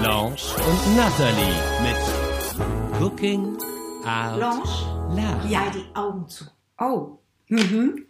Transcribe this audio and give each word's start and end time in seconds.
Blanche 0.00 0.54
und 0.56 0.96
Natalie 0.96 1.54
mit 1.82 3.00
Cooking 3.00 3.56
Out 4.04 4.36
Blanche? 4.36 4.86
Loud. 5.10 5.50
Ja, 5.50 5.70
die 5.70 5.84
Augen 5.94 6.28
zu. 6.28 6.44
Oh. 6.78 7.18
Mhm. 7.48 8.06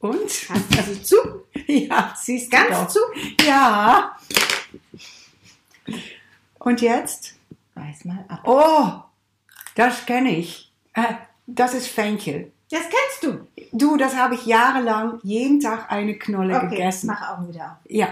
Und? 0.00 0.30
Hast 0.48 0.74
du 0.88 0.94
sie 0.94 1.02
zu? 1.02 1.16
Ja, 1.68 2.14
siehst 2.16 2.52
du 2.52 2.56
Ganz 2.56 2.76
doch. 2.78 2.88
zu? 2.88 3.00
Ja. 3.44 4.16
Und 6.60 6.80
jetzt? 6.80 7.34
Weiß 7.74 8.04
mal 8.04 8.24
ab. 8.28 8.40
Oh, 8.44 9.02
das 9.74 10.04
kenne 10.06 10.36
ich. 10.36 10.70
Äh, 10.94 11.14
Das 11.46 11.74
ist 11.74 11.88
Fenchel. 11.88 12.52
Das 12.70 12.82
kennst 12.82 13.22
du. 13.22 13.46
Du, 13.72 13.96
das 13.96 14.14
habe 14.16 14.34
ich 14.34 14.46
jahrelang 14.46 15.18
jeden 15.22 15.58
Tag 15.60 15.90
eine 15.90 16.16
Knolle 16.18 16.56
Okay, 16.56 16.68
gegessen. 16.68 17.06
mach 17.08 17.30
Augen 17.36 17.48
wieder 17.48 17.64
auf. 17.82 17.90
Ja. 17.90 18.08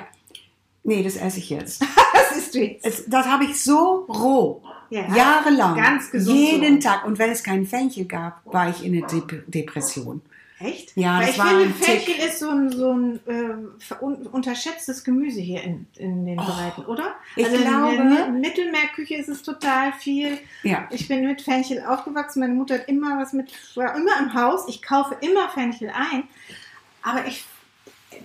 Nee, 0.85 1.03
das 1.03 1.17
esse 1.17 1.39
ich 1.39 1.51
jetzt. 1.51 1.83
Das 2.15 2.39
ist 2.47 2.55
jetzt. 2.55 2.85
Es, 2.87 3.05
das 3.07 3.27
habe 3.27 3.45
ich 3.45 3.63
so 3.63 4.07
roh. 4.09 4.63
Ja. 4.91 5.03
Jahrelang. 5.15 5.77
Ganz 5.77 6.11
gesund 6.11 6.37
Jeden 6.37 6.81
so. 6.81 6.89
Tag. 6.89 7.05
Und 7.05 7.19
wenn 7.19 7.31
es 7.31 7.45
keinen 7.45 7.65
Fenchel 7.67 8.07
gab, 8.07 8.41
war 8.45 8.71
ich 8.71 8.85
in 8.85 8.93
eine 8.97 9.07
Dep 9.07 9.45
Depression. 9.47 10.21
Echt? 10.59 10.97
Ja, 10.97 11.19
Weil 11.19 11.27
das 11.27 11.31
ich 11.31 11.39
war 11.39 11.47
finde, 11.49 11.75
Tick. 11.75 11.85
Fenchel 11.85 12.27
ist 12.29 12.39
so 12.41 12.49
ein, 12.51 12.73
so 12.73 12.93
ein 12.93 13.21
äh, 13.27 14.03
un 14.05 14.27
unterschätztes 14.29 15.05
Gemüse 15.05 15.41
hier 15.41 15.63
in, 15.63 15.87
in 15.97 16.27
den 16.27 16.37
Breiten, 16.37 16.85
oder? 16.87 17.05
Oh, 17.15 17.41
ich 17.41 17.47
also 17.47 17.57
glaube- 17.59 17.95
in 17.95 18.11
der 18.15 18.27
Mi- 18.29 18.41
Mittelmeerküche 18.41 19.15
ist 19.17 19.29
es 19.29 19.43
total 19.43 19.93
viel. 19.93 20.39
Ja. 20.65 20.89
Ich 20.91 21.07
bin 21.07 21.27
mit 21.27 21.43
Fenchel 21.43 21.85
aufgewachsen. 21.87 22.41
Meine 22.41 22.55
Mutter 22.55 22.75
hat 22.77 22.89
immer 22.89 23.19
was 23.21 23.33
mit, 23.33 23.53
war 23.77 23.95
immer 23.97 24.19
im 24.19 24.35
Haus. 24.35 24.65
Ich 24.69 24.83
kaufe 24.83 25.17
immer 25.21 25.49
Fenchel 25.51 25.91
ein. 25.95 26.25
Aber 27.03 27.27
ich 27.27 27.45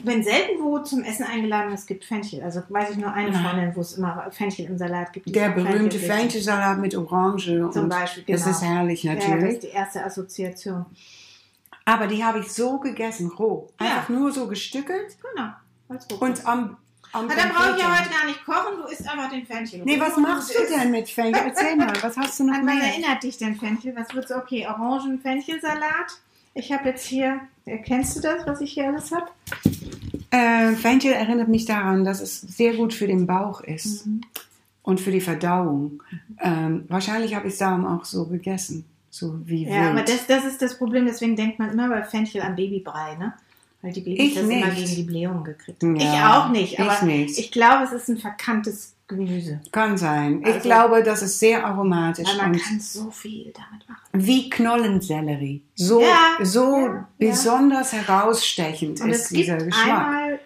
bin 0.04 0.24
selten 0.24 0.62
wo 0.64 0.80
zum 0.80 1.04
Essen 1.04 1.24
eingeladen, 1.26 1.72
es 1.74 1.86
gibt 1.86 2.06
Fenchel. 2.06 2.42
Also 2.44 2.62
weiß 2.70 2.92
ich 2.92 2.98
nur 2.98 3.12
eine 3.14 3.32
Nein. 3.32 3.44
Freundin, 3.44 3.76
wo 3.76 3.82
es 3.82 3.94
immer 3.94 4.28
Fenchel 4.32 4.66
im 4.66 4.78
Salat 4.78 5.14
gibt. 5.14 5.34
Der 5.36 5.50
berühmte. 5.50 5.98
Fenchelsalat 6.00 6.80
mit 6.80 6.96
Orange. 6.96 7.70
Zum 7.72 7.84
und 7.84 7.90
Beispiel, 7.90 8.24
Das 8.28 8.44
genau. 8.44 8.56
ist 8.56 8.64
herrlich 8.64 9.04
Ja, 9.04 9.16
das 9.16 9.28
natürlich. 9.28 9.54
ist 9.56 9.64
die 9.64 9.68
erste 9.70 10.04
Assoziation. 10.04 10.86
Aber 11.86 12.08
die 12.08 12.24
habe 12.24 12.40
ich 12.40 12.52
so 12.52 12.78
gegessen, 12.80 13.30
roh. 13.38 13.68
Ja. 13.80 13.88
Einfach 13.88 14.10
nur 14.10 14.32
so 14.32 14.48
gestückelt. 14.48 15.18
Genau. 15.34 15.50
Und 16.20 16.46
am, 16.46 16.78
am 17.14 17.26
Na, 17.28 17.36
dann 17.36 17.50
brauche 17.50 17.76
ich 17.76 17.82
ja 17.82 18.00
heute 18.00 18.10
gar 18.10 18.26
nicht 18.28 18.46
kochen, 18.46 18.78
du 18.78 18.84
isst 18.92 19.10
einfach 19.10 19.32
den 19.32 19.44
Fenchel. 19.46 19.82
Nee, 19.84 20.00
was 20.00 20.16
machst 20.18 20.54
du 20.54 20.60
denn 20.72 20.92
mit 20.92 21.10
Fenchel? 21.10 21.44
Erzähl 21.48 21.76
mal, 21.76 21.92
was 22.02 22.16
hast 22.16 22.40
du 22.40 22.44
noch 22.44 22.54
An 22.54 22.68
was 22.68 22.76
mehr? 22.76 22.84
erinnert 22.84 23.24
dich 23.24 23.38
denn 23.38 23.56
Fenchel? 23.56 23.96
Was 23.96 24.14
wird's? 24.14 24.32
Okay, 24.32 24.68
Orangen-Fenchelsalat. 24.68 26.20
Ich 26.54 26.72
habe 26.72 26.90
jetzt 26.90 27.06
hier, 27.06 27.40
erkennst 27.66 28.18
du 28.18 28.22
das, 28.22 28.46
was 28.46 28.62
ich 28.62 28.74
hier 28.74 28.88
alles 28.90 29.12
habe? 29.12 29.28
Äh, 30.32 30.74
Fenchel 30.74 31.14
erinnert 31.14 31.48
mich 31.48 31.66
daran, 31.66 32.04
dass 32.04 32.22
es 32.22 32.42
sehr 32.42 32.76
gut 32.76 32.94
für 32.94 33.08
den 33.08 33.26
Bauch 33.28 33.62
ist 33.62 34.06
Mhm. 34.06 34.22
und 34.84 35.00
für 35.00 35.12
die 35.12 35.22
Verdauung. 35.22 36.04
Ähm, 36.42 36.86
wahrscheinlich 36.88 37.36
habe 37.36 37.48
ich 37.48 37.54
es 37.54 37.60
darum 37.60 37.86
auch 37.86 38.06
so 38.06 38.26
gegessen. 38.26 38.86
So 39.10 39.40
wie 39.46 39.64
Ja, 39.66 39.72
wild. 39.76 39.92
aber 39.92 40.02
das, 40.04 40.28
das 40.28 40.46
ist 40.46 40.62
das 40.62 40.78
Problem, 40.78 41.06
deswegen 41.06 41.36
denkt 41.36 41.58
man 41.58 41.72
immer 41.72 41.90
bei 41.90 42.04
Fenchel 42.04 42.42
an 42.42 42.56
Babybrei, 42.56 43.16
ne? 43.16 43.34
Weil 43.82 43.92
die 43.94 44.02
Babys 44.02 44.20
Ich 44.20 44.34
das 44.36 44.44
immer 44.44 44.68
nicht. 44.68 44.76
gegen 44.78 44.96
die 44.96 45.04
Blähung 45.04 45.44
gekriegt 45.44 45.82
Ja, 45.82 45.90
haben. 45.90 45.98
ich 46.00 46.20
auch 46.22 46.50
nicht, 46.52 46.74
ich 46.74 46.80
aber 46.80 47.06
nicht. 47.06 47.40
ich 47.40 47.52
glaube, 47.52 47.86
es 47.86 47.92
ist 47.92 48.08
ein 48.10 48.18
verkanntes 48.18 48.94
Gemüse. 49.10 49.60
Kann 49.74 49.98
sein. 49.98 50.40
Ich 50.42 50.46
Also- 50.48 50.60
glaube, 50.62 51.04
das 51.04 51.22
ist 51.22 51.38
sehr 51.40 51.66
aromatisch 51.66 52.30
Weil 52.30 52.50
man 52.50 52.58
kann 52.60 52.80
so 52.80 53.12
viel 53.12 53.52
damit 53.54 53.90
machen. 53.90 54.02
wie 54.14 54.50
Knollensellerie. 54.50 55.62
So, 55.76 56.00
Ja, 56.02 56.38
so 56.46 56.78
ja, 56.78 57.08
besonders 57.18 57.92
herausstechend 57.92 59.02
Und 59.02 59.10
ist 59.10 59.24
es 59.24 59.30
gibt 59.30 59.42
dieser 59.42 59.58
Geschmack. 59.58 59.88
einmal, 59.88 60.40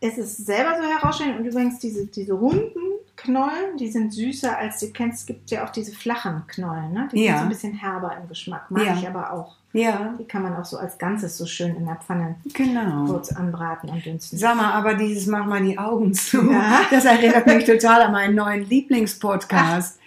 es 0.00 0.18
ist 0.18 0.44
selber 0.46 0.76
so 0.76 0.88
herausstechend 0.88 1.38
und 1.40 1.46
übrigens 1.46 1.78
diese, 1.78 2.06
diese 2.06 2.32
runden 2.34 2.74
Knollen, 3.16 3.76
die 3.78 3.90
sind 3.90 4.12
süßer 4.12 4.56
als 4.56 4.78
du 4.80 4.90
kennst. 4.92 5.20
Es 5.20 5.26
gibt 5.26 5.50
ja 5.50 5.64
auch 5.64 5.70
diese 5.70 5.92
flachen 5.92 6.44
Knollen, 6.46 6.92
ne? 6.92 7.08
Die 7.12 7.24
Ja. 7.24 7.30
sind 7.32 7.38
so 7.38 7.42
ein 7.44 7.48
bisschen 7.48 7.72
herber 7.74 8.16
im 8.20 8.28
Geschmack. 8.28 8.70
Mag 8.70 8.84
Ja. 8.84 8.94
ich 8.96 9.06
aber 9.08 9.32
auch. 9.32 9.56
Ja, 9.72 10.14
Die 10.18 10.24
kann 10.24 10.42
man 10.42 10.56
auch 10.56 10.64
so 10.64 10.78
als 10.78 10.96
Ganzes 10.96 11.36
so 11.36 11.44
schön 11.44 11.76
in 11.76 11.84
der 11.84 11.96
Pfanne 11.96 12.36
genau. 12.54 13.04
kurz 13.04 13.30
anbraten 13.32 13.90
und 13.90 14.04
dünsten. 14.04 14.38
Sag 14.38 14.56
mal, 14.56 14.72
aber 14.72 14.94
dieses 14.94 15.26
Mach 15.26 15.44
mal 15.44 15.62
die 15.62 15.78
Augen 15.78 16.14
zu. 16.14 16.50
Ja. 16.50 16.80
Das 16.90 17.04
erinnert 17.04 17.46
mich 17.46 17.64
total 17.64 18.02
an 18.02 18.12
meinen 18.12 18.34
neuen 18.34 18.66
Lieblingspodcast 18.68 19.98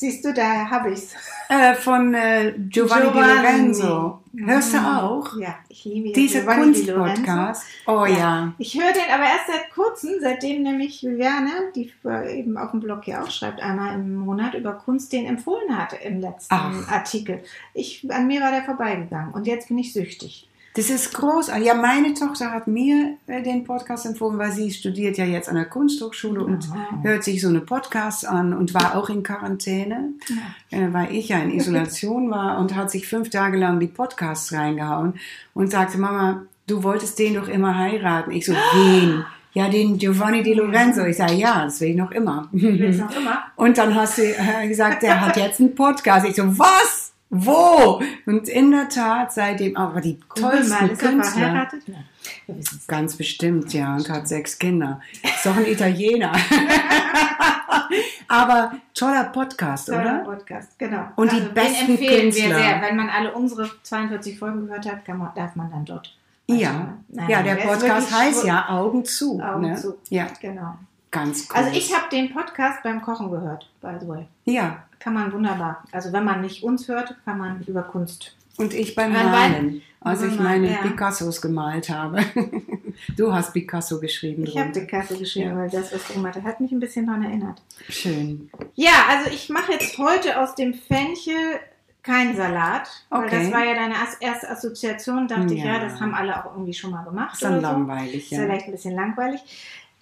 Siehst 0.00 0.24
du, 0.24 0.32
daher 0.32 0.70
habe 0.70 0.92
ich's. 0.92 1.14
äh, 1.50 1.74
von 1.74 2.14
äh, 2.14 2.54
Giovanni, 2.56 3.10
Di 3.12 3.18
Lorenzo. 3.18 4.20
Hörst 4.34 4.72
du 4.72 4.78
Mhm. 4.78 4.86
auch? 4.86 5.36
Ja, 5.38 5.56
ich 5.68 5.84
liebe 5.84 6.08
ja 6.08 6.14
Dieser 6.14 6.40
Giovanni 6.40 6.72
Di. 6.72 6.90
Kunstpodcast. 6.90 7.64
Oh 7.86 8.06
ja. 8.06 8.54
Ich 8.56 8.80
höre 8.80 8.92
den 8.94 9.12
aber 9.12 9.24
erst 9.24 9.48
seit 9.48 9.70
kurzem, 9.74 10.12
seitdem 10.22 10.62
nämlich 10.62 11.02
Juliane, 11.02 11.50
die 11.76 11.92
eben 12.30 12.56
auf 12.56 12.70
dem 12.70 12.80
Blog 12.80 13.04
hier 13.04 13.22
auch 13.22 13.30
schreibt, 13.30 13.60
einmal 13.60 13.92
im 13.94 14.16
Monat 14.16 14.54
über 14.54 14.72
Kunst, 14.72 15.12
den 15.12 15.26
empfohlen 15.26 15.76
hatte 15.76 15.96
im 15.96 16.20
letzten 16.22 16.54
Ach. 16.54 16.88
Artikel. 16.90 17.42
Ich, 17.74 18.06
an 18.10 18.26
mir 18.26 18.40
war 18.40 18.52
der 18.52 18.62
vorbeigegangen 18.62 19.34
und 19.34 19.46
jetzt 19.46 19.68
bin 19.68 19.76
ich 19.76 19.92
süchtig. 19.92 20.48
Das 20.74 20.88
ist 20.88 21.12
großartig. 21.14 21.66
Ja, 21.66 21.74
meine 21.74 22.14
Tochter 22.14 22.52
hat 22.52 22.68
mir 22.68 23.16
äh, 23.26 23.42
den 23.42 23.64
Podcast 23.64 24.06
empfohlen, 24.06 24.38
weil 24.38 24.52
sie 24.52 24.70
studiert 24.70 25.18
ja 25.18 25.24
jetzt 25.24 25.48
an 25.48 25.56
der 25.56 25.64
Kunsthochschule 25.64 26.44
und 26.44 26.68
Ah. 26.72 27.02
hört 27.02 27.24
sich 27.24 27.40
so 27.40 27.48
eine 27.48 27.60
Podcast 27.60 28.24
an 28.26 28.52
und 28.54 28.72
war 28.72 28.94
auch 28.94 29.08
in 29.08 29.24
Quarantäne, 29.24 30.10
äh, 30.70 30.86
weil 30.92 31.12
ich 31.12 31.28
ja 31.30 31.38
in 31.38 31.50
Isolation 31.50 32.30
war 32.30 32.58
und 32.58 32.76
hat 32.76 32.90
sich 32.90 33.08
fünf 33.08 33.30
Tage 33.30 33.58
lang 33.58 33.80
die 33.80 33.88
Podcasts 33.88 34.52
reingehauen 34.52 35.14
und 35.54 35.72
sagte, 35.72 35.98
Mama, 35.98 36.42
du 36.68 36.84
wolltest 36.84 37.18
den 37.18 37.34
doch 37.34 37.48
immer 37.48 37.76
heiraten. 37.76 38.30
Ich 38.30 38.46
so, 38.46 38.52
wen? 38.74 39.24
Ja, 39.52 39.68
den 39.68 39.98
Giovanni 39.98 40.44
Di 40.44 40.54
Lorenzo. 40.54 41.04
Ich 41.04 41.16
sage, 41.16 41.34
ja, 41.34 41.64
das 41.64 41.80
will 41.80 41.88
ich 41.90 41.96
noch 41.96 42.12
immer. 42.12 42.48
Willst 42.52 43.00
du 43.00 43.04
noch 43.06 43.16
immer? 43.16 43.38
Und 43.56 43.76
dann 43.76 43.92
hast 43.96 44.18
du 44.18 44.22
äh, 44.22 44.68
gesagt, 44.68 45.02
der 45.02 45.20
hat 45.20 45.36
jetzt 45.36 45.58
einen 45.58 45.74
Podcast. 45.74 46.24
Ich 46.28 46.36
so, 46.36 46.44
was? 46.56 47.12
Wo? 47.30 48.02
Und 48.26 48.48
in 48.48 48.72
der 48.72 48.88
Tat, 48.88 49.32
seitdem, 49.32 49.76
aber 49.76 50.00
die 50.00 50.18
tollsten 50.34 50.68
mal, 50.68 50.90
ist 50.90 51.02
er 51.02 51.08
Künstler. 51.10 51.40
verheiratet? 51.40 51.82
Ja. 51.86 52.54
Ganz 52.88 53.16
bestimmt, 53.16 53.72
ja, 53.72 53.94
und 53.94 54.10
hat 54.10 54.26
sechs 54.28 54.58
Kinder. 54.58 55.00
Ist 55.22 55.46
doch 55.46 55.56
ein 55.56 55.66
Italiener. 55.66 56.32
Aber 58.28 58.72
toller 58.94 59.24
Podcast, 59.24 59.88
Toller 59.88 60.00
oder? 60.00 60.18
Podcast, 60.36 60.78
genau. 60.78 61.08
Und 61.16 61.32
die 61.32 61.40
den 61.40 61.52
besten 61.54 61.90
empfehlen 61.92 62.22
Künstler. 62.30 62.48
wir 62.50 62.54
sehr. 62.58 62.82
Wenn 62.82 62.96
man 62.96 63.08
alle 63.08 63.32
unsere 63.32 63.68
42 63.82 64.38
Folgen 64.38 64.66
gehört 64.66 64.86
hat, 64.86 65.04
kann 65.04 65.18
man, 65.18 65.30
darf 65.34 65.56
man 65.56 65.70
dann 65.70 65.84
dort. 65.84 66.16
Ja, 66.46 66.94
Nein, 67.08 67.28
ja, 67.30 67.42
nein, 67.42 67.56
der 67.56 67.64
Podcast 67.66 68.12
heißt 68.16 68.44
ja 68.44 68.68
Augen 68.68 69.04
zu. 69.04 69.40
Augen 69.40 69.62
ne? 69.70 69.76
zu. 69.76 69.96
Ja, 70.10 70.26
Genau. 70.40 70.74
ganz 71.10 71.48
cool. 71.50 71.56
Also 71.56 71.76
ich 71.76 71.94
habe 71.94 72.08
den 72.10 72.32
Podcast 72.32 72.82
beim 72.82 73.02
Kochen 73.02 73.30
gehört, 73.30 73.68
by 73.80 73.94
the 74.00 74.06
way. 74.08 74.26
Ja, 74.44 74.82
Kann 75.00 75.14
man 75.14 75.32
wunderbar. 75.32 75.82
Also 75.92 76.12
wenn 76.12 76.24
man 76.24 76.40
nicht 76.42 76.62
uns 76.62 76.86
hört, 76.86 77.16
kann 77.24 77.38
man 77.38 77.62
über 77.66 77.82
Kunst. 77.82 78.36
und 78.58 78.72
ich 78.74 78.94
beim 78.94 79.12
Malen, 79.12 79.82
als 80.00 80.20
beim 80.20 80.30
ich 80.30 80.38
meine 80.38 80.70
ja. 80.70 80.78
Picassos 80.82 81.40
gemalt 81.42 81.88
habe. 81.90 82.20
Du 83.16 83.32
hast 83.32 83.54
Picasso 83.54 83.98
geschrieben. 83.98 84.44
Ich 84.44 84.58
habe. 84.58 84.72
Picasso 84.72 85.16
geschrieben, 85.16 85.50
Ja. 85.52 85.56
weil 85.56 85.70
das, 85.70 85.90
was 85.94 86.06
du 86.06 86.14
gemacht 86.14 86.34
hast, 86.36 86.44
hat 86.44 86.60
mich 86.60 86.70
ein 86.70 86.80
bisschen 86.80 87.06
daran 87.06 87.22
erinnert. 87.22 87.62
Schön. 87.88 88.50
Ja, 88.74 88.90
also 89.08 89.30
ich 89.30 89.48
mache 89.48 89.72
jetzt 89.72 89.96
heute 89.96 90.38
aus 90.38 90.54
dem 90.54 90.74
Fenchel 90.74 91.34
keinen 92.02 92.36
Salat, 92.36 92.90
weil 93.08 93.24
Okay. 93.24 93.42
das 93.44 93.52
war 93.52 93.64
ja 93.64 93.72
deine 93.74 93.94
erste 94.20 94.50
Assoziation. 94.50 95.28
Dachte 95.28 95.54
ich, 95.54 95.60
Ja. 95.64 95.74
ja, 95.76 95.80
das 95.80 95.98
haben 95.98 96.14
alle 96.14 96.44
auch 96.44 96.52
irgendwie 96.52 96.74
schon 96.74 96.90
mal 96.90 97.02
gemacht. 97.04 97.32
Ist 97.34 97.42
dann 97.42 97.54
so. 97.54 97.60
langweilig, 97.62 98.24
Ist 98.24 98.32
ja. 98.32 98.42
vielleicht 98.42 98.66
ein 98.66 98.72
bisschen 98.72 98.94
langweilig. 98.94 99.40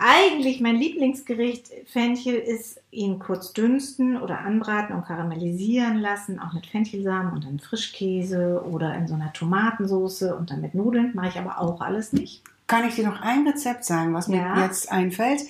Eigentlich 0.01 0.61
mein 0.61 0.77
Lieblingsgericht 0.77 1.71
Fenchel 1.87 2.35
ist 2.37 2.81
ihn 2.93 3.19
kurz 3.19 3.53
dünsten 3.53 4.17
oder 4.17 4.39
anbraten 4.41 4.95
und 4.95 5.05
karamellisieren 5.05 5.99
lassen, 5.99 6.39
auch 6.39 6.53
mit 6.53 6.67
Fenchelsamen 6.67 7.33
und 7.33 7.45
dann 7.45 7.59
Frischkäse 7.59 8.63
oder 8.71 8.95
in 8.95 9.09
so 9.09 9.15
einer 9.15 9.33
Tomatensoße 9.33 10.37
und 10.37 10.51
dann 10.53 10.61
mit 10.61 10.75
Nudeln. 10.75 11.11
Mache 11.15 11.29
ich 11.31 11.39
aber 11.39 11.61
auch 11.61 11.81
alles 11.81 12.13
nicht. 12.13 12.43
Kann 12.69 12.87
ich 12.87 12.95
dir 12.95 13.07
noch 13.09 13.21
ein 13.23 13.47
Rezept 13.49 13.85
sagen, 13.85 14.15
was 14.15 14.29
Ja. 14.29 14.55
mir 14.55 14.63
jetzt 14.65 14.91
einfällt? 14.93 15.41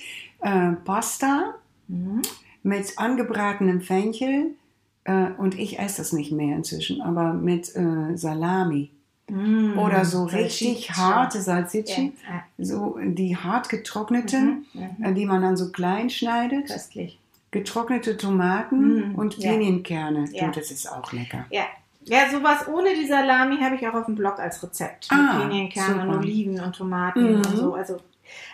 Äh, 0.41 0.71
Pasta 0.83 1.53
Mhm. 1.87 2.21
mit 2.63 2.97
angebratenem 2.97 3.81
Fenchel 3.81 4.55
äh, 5.03 5.27
und 5.37 5.59
ich 5.59 5.77
esse 5.77 5.97
das 5.97 6.11
nicht 6.11 6.31
mehr 6.31 6.55
inzwischen, 6.55 7.01
aber 7.01 7.33
mit 7.33 7.75
äh, 7.75 8.15
Salami 8.17 8.89
Mm, 9.29 9.77
oder 9.79 10.05
so 10.05 10.25
richtig 10.25 10.91
harte 10.91 11.41
Salsicci, 11.41 12.13
Ja, 12.29 12.43
so 12.57 12.97
die 13.03 13.35
hart 13.37 13.69
getrockneten, 13.69 14.65
Mhm, 14.73 14.81
mhm. 14.97 15.03
äh, 15.05 15.13
die 15.13 15.25
man 15.25 15.41
dann 15.41 15.57
so 15.57 15.71
klein 15.71 16.09
schneidet. 16.09 16.67
köstlich. 16.67 17.19
getrocknete 17.51 18.15
Tomaten 18.15 19.13
Mm, 19.13 19.15
und 19.15 19.37
ja. 19.39 19.51
Pinienkerne. 19.51 20.25
Ja. 20.31 20.45
Du, 20.47 20.59
das 20.59 20.69
ist 20.69 20.85
auch 20.91 21.11
lecker. 21.11 21.45
Ja. 21.49 21.63
Ja, 22.05 22.29
sowas 22.31 22.67
ohne 22.67 22.93
die 22.95 23.07
Salami 23.07 23.57
habe 23.57 23.75
ich 23.75 23.87
auch 23.87 23.93
auf 23.95 24.05
dem 24.05 24.15
Blog 24.15 24.37
als 24.39 24.61
Rezept. 24.63 25.07
Ah, 25.09 25.15
mit 25.15 25.41
Pinienkerne 25.49 26.03
und. 26.09 26.17
Oliven 26.17 26.59
und 26.59 26.75
Tomaten 26.75 27.23
Mhm. 27.31 27.35
und 27.37 27.57
so. 27.57 27.73
Also, 27.73 27.97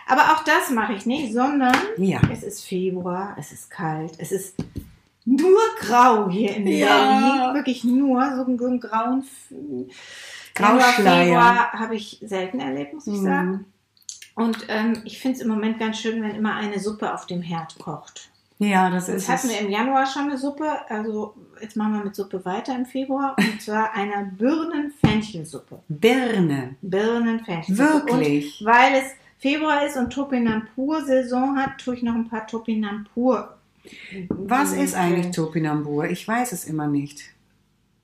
aber 0.06 0.22
auch 0.32 0.44
das 0.44 0.70
mache 0.70 0.94
ich 0.94 1.04
nicht, 1.06 1.32
sondern 1.32 1.74
Ja. 1.98 2.20
es 2.32 2.42
ist 2.42 2.64
Februar, 2.64 3.36
es 3.38 3.52
ist 3.52 3.70
kalt, 3.70 4.12
es 4.18 4.32
ist 4.32 4.54
nur 5.26 5.60
grau 5.80 6.30
hier 6.30 6.56
in 6.56 6.66
Ja. 6.66 6.86
Berlin. 6.86 7.54
Wirklich 7.54 7.84
nur 7.84 8.22
so 8.36 8.44
einen, 8.46 8.80
grauen 8.80 9.24
Januar, 10.58 10.78
Grauschleier. 10.78 11.24
Februar 11.24 11.72
habe 11.72 11.96
ich 11.96 12.18
selten 12.24 12.60
erlebt, 12.60 12.94
muss 12.94 13.06
ich 13.06 13.14
Mhm. 13.14 13.24
sagen. 13.24 13.64
Und 14.34 14.58
ähm, 14.68 15.00
ich 15.04 15.18
finde 15.18 15.36
es 15.38 15.42
im 15.42 15.48
Moment 15.48 15.78
ganz 15.78 15.98
schön, 15.98 16.22
wenn 16.22 16.34
immer 16.34 16.54
eine 16.56 16.78
Suppe 16.78 17.12
auf 17.14 17.26
dem 17.26 17.40
Herd 17.42 17.78
kocht. 17.78 18.30
Ja, 18.58 18.88
das 18.90 19.06
Jetzt 19.08 19.16
ist 19.22 19.28
hatten 19.28 19.46
es. 19.48 19.52
wir 19.52 19.60
im 19.60 19.70
Januar 19.70 20.06
schon 20.06 20.22
eine 20.24 20.38
Suppe, 20.38 20.64
also 20.88 21.34
jetzt 21.60 21.76
machen 21.76 21.92
wir 21.94 22.04
mit 22.04 22.14
Suppe 22.14 22.42
weiter 22.44 22.74
im 22.74 22.86
Februar 22.86 23.36
und 23.38 23.60
zwar 23.62 23.92
eine 23.94 24.32
Birnen-Fenchelsuppe. 24.38 25.80
Birne. 25.88 26.74
Birnen-Fenchelsuppe. 26.82 28.06
Wirklich? 28.12 28.60
Und 28.60 28.66
weil 28.66 28.94
es 28.94 29.04
Februar 29.38 29.84
ist 29.86 29.96
und 29.96 30.10
Topinambur-Saison 30.10 31.56
hat, 31.58 31.78
tue 31.78 31.94
ich 31.96 32.02
noch 32.02 32.14
ein 32.14 32.28
paar 32.28 32.46
Topinambur. 32.46 33.56
Was 34.30 34.72
ist 34.72 34.94
eigentlich 34.94 35.34
Topinambur? 35.34 36.06
Ich 36.06 36.26
weiß 36.26 36.52
es 36.52 36.64
immer 36.64 36.86
nicht. 36.88 37.22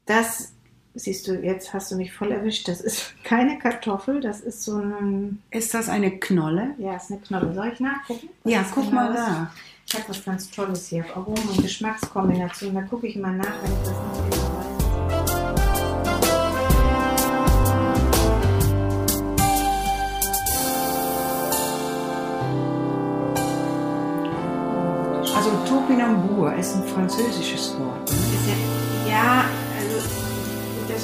Das, 0.07 0.52
siehst 0.95 1.27
du, 1.29 1.35
jetzt 1.35 1.73
hast 1.73 1.91
du 1.91 1.97
mich 1.97 2.13
voll 2.13 2.33
erwischt. 2.33 2.69
Das 2.69 2.81
ist 2.81 3.15
keine 3.25 3.59
Kartoffel, 3.59 4.21
das 4.21 4.41
ist 4.41 4.63
so 4.63 4.77
ein, 4.77 5.43
Ist 5.51 5.75
das 5.75 5.89
eine 5.89 6.11
Knolle? 6.19 6.75
ja, 6.79 6.97
ist 6.97 7.11
eine 7.11 7.21
Knolle. 7.21 7.55
Soll 7.55 7.71
ich 7.73 7.81
nachgucken? 7.81 8.29
Was 8.45 8.53
Ja, 8.53 8.65
guck 8.73 8.93
mal 8.93 9.13
nach. 9.13 9.51
Ich 9.87 9.95
habe 9.95 10.05
was 10.09 10.25
ganz 10.25 10.51
Tolles 10.51 10.89
hier 10.89 11.05
auf 11.05 11.17
Aromen- 11.17 11.49
und 11.49 11.61
Geschmackskombination. 11.63 12.75
Da 12.75 12.83
gucke 12.83 13.07
ich 13.07 13.17
mal 13.17 13.33
nach, 13.37 13.63
wenn 13.63 13.73
ich 13.73 13.79
das 13.81 13.89
nicht 13.91 14.31
genau 14.31 14.57
weiß. 14.57 15.73
Also 25.35 25.51
Topinambur 25.69 26.55
ist 26.55 26.75
ein 26.77 26.85
französisches 26.85 27.75
Wort. 27.79 28.11
ne? 28.11 29.11
Ja, 29.11 29.45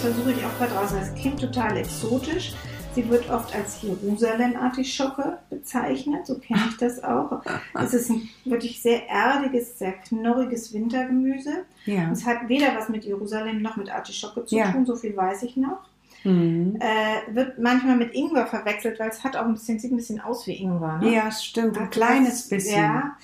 das 0.02 0.14
versuche 0.14 0.32
ich 0.32 0.44
auch 0.44 0.56
gerade 0.58 0.74
raus. 0.74 0.90
Das 0.92 1.14
klingt 1.14 1.40
total 1.40 1.76
exotisch. 1.76 2.52
Sie 2.94 3.08
wird 3.08 3.28
oft 3.30 3.54
als 3.54 3.82
Jerusalem-Artischocke 3.82 5.38
bezeichnet, 5.50 6.26
so 6.26 6.38
kenne 6.38 6.62
ich 6.68 6.76
das 6.78 7.02
auch. 7.04 7.42
Es 7.74 7.94
ist 7.94 8.10
ein 8.10 8.28
wirklich 8.44 8.80
sehr 8.82 9.08
erdiges, 9.08 9.78
sehr 9.78 9.92
knorriges 9.92 10.72
Wintergemüse. 10.72 11.64
Ja. 11.84 12.10
Es 12.10 12.24
hat 12.24 12.48
weder 12.48 12.74
was 12.76 12.88
mit 12.88 13.04
Jerusalem 13.04 13.62
noch 13.62 13.76
mit 13.76 13.90
Artischocke 13.90 14.44
zu 14.44 14.56
Ja. 14.56 14.72
tun, 14.72 14.86
so 14.86 14.96
viel 14.96 15.16
weiß 15.16 15.42
ich 15.44 15.56
noch. 15.56 15.78
Mhm. 16.24 16.78
Äh, 16.80 17.34
wird 17.34 17.58
manchmal 17.58 17.96
mit 17.96 18.14
Ingwer 18.14 18.46
verwechselt, 18.46 18.98
weil 18.98 19.10
es 19.10 19.22
hat 19.22 19.36
auch 19.36 19.44
ein 19.44 19.52
bisschen, 19.52 19.78
sieht 19.78 19.92
ein 19.92 19.96
bisschen 19.96 20.20
aus 20.20 20.46
wie 20.46 20.54
Ingwer. 20.60 20.98
Ne? 20.98 21.14
Ja, 21.14 21.30
stimmt. 21.30 21.76
Ein 21.76 21.84
Hat 21.84 21.90
kleines 21.92 22.48
bisschen. 22.48 22.82
Ja. 22.82 23.16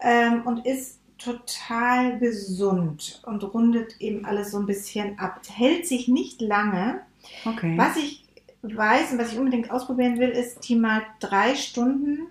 Ähm, 0.00 0.42
und 0.44 0.66
ist 0.66 0.98
total 1.24 2.18
gesund 2.18 3.22
und 3.24 3.42
rundet 3.54 4.00
eben 4.00 4.24
alles 4.24 4.50
so 4.50 4.58
ein 4.58 4.66
bisschen 4.66 5.18
ab. 5.18 5.40
Hält 5.48 5.86
sich 5.86 6.08
nicht 6.08 6.40
lange. 6.40 7.00
Okay. 7.44 7.76
Was 7.78 7.96
ich 7.96 8.24
weiß 8.62 9.12
und 9.12 9.18
was 9.18 9.32
ich 9.32 9.38
unbedingt 9.38 9.70
ausprobieren 9.70 10.18
will, 10.18 10.30
ist 10.30 10.68
die 10.68 10.76
mal 10.76 11.02
drei 11.20 11.54
Stunden 11.54 12.26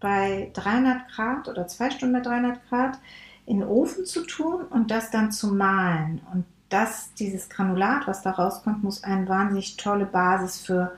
bei 0.00 0.50
300 0.54 1.08
Grad 1.08 1.48
oder 1.48 1.66
zwei 1.68 1.90
Stunden 1.90 2.14
bei 2.14 2.20
300 2.20 2.68
Grad 2.68 2.98
in 3.46 3.60
den 3.60 3.68
Ofen 3.68 4.04
zu 4.04 4.22
tun 4.22 4.64
und 4.70 4.90
das 4.90 5.10
dann 5.10 5.32
zu 5.32 5.48
mahlen. 5.48 6.20
Und 6.32 6.44
das, 6.68 7.12
dieses 7.14 7.48
Granulat, 7.48 8.06
was 8.06 8.22
da 8.22 8.32
rauskommt, 8.32 8.82
muss 8.82 9.04
eine 9.04 9.28
wahnsinnig 9.28 9.76
tolle 9.76 10.06
Basis 10.06 10.60
für 10.60 10.92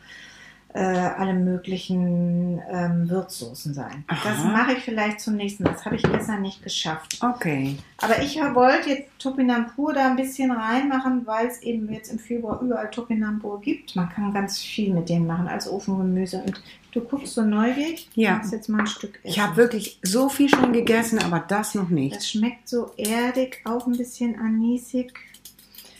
äh, 0.74 0.80
alle 0.80 1.34
möglichen 1.34 2.60
ähm, 2.68 3.08
Würzsoßen 3.08 3.74
sein. 3.74 4.04
Aha. 4.08 4.28
Das 4.28 4.44
mache 4.44 4.72
ich 4.72 4.80
vielleicht 4.80 5.20
zum 5.20 5.36
nächsten 5.36 5.62
Mal. 5.62 5.72
Das 5.72 5.84
habe 5.84 5.94
ich 5.94 6.02
gestern 6.02 6.42
nicht 6.42 6.64
geschafft. 6.64 7.18
Okay. 7.22 7.76
Aber 7.98 8.20
ich 8.20 8.36
wollte 8.36 8.90
jetzt 8.90 9.08
Topinambur 9.20 9.92
da 9.94 10.08
ein 10.08 10.16
bisschen 10.16 10.50
reinmachen, 10.50 11.26
weil 11.26 11.46
es 11.46 11.62
eben 11.62 11.92
jetzt 11.92 12.10
im 12.10 12.18
Februar 12.18 12.60
überall 12.60 12.90
Topinambur 12.90 13.60
gibt. 13.60 13.94
Man 13.94 14.08
kann 14.08 14.34
ganz 14.34 14.58
viel 14.58 14.92
mit 14.92 15.08
denen 15.08 15.28
machen 15.28 15.46
als 15.46 15.70
Ofengemüse. 15.70 16.42
Und 16.44 16.60
du 16.90 17.02
guckst 17.02 17.34
so 17.34 17.42
neugierig. 17.42 18.10
Ja. 18.16 18.40
Du 18.42 18.50
jetzt 18.50 18.68
mal 18.68 18.80
ein 18.80 18.88
Stück 18.88 19.20
essen. 19.22 19.28
Ich 19.28 19.38
habe 19.38 19.56
wirklich 19.56 20.00
so 20.02 20.28
viel 20.28 20.48
schon 20.48 20.72
gegessen, 20.72 21.20
aber 21.20 21.38
das 21.38 21.76
noch 21.76 21.88
nicht. 21.88 22.16
Das 22.16 22.28
schmeckt 22.28 22.68
so 22.68 22.90
erdig, 22.96 23.60
auch 23.64 23.86
ein 23.86 23.96
bisschen 23.96 24.36
anisig, 24.40 25.12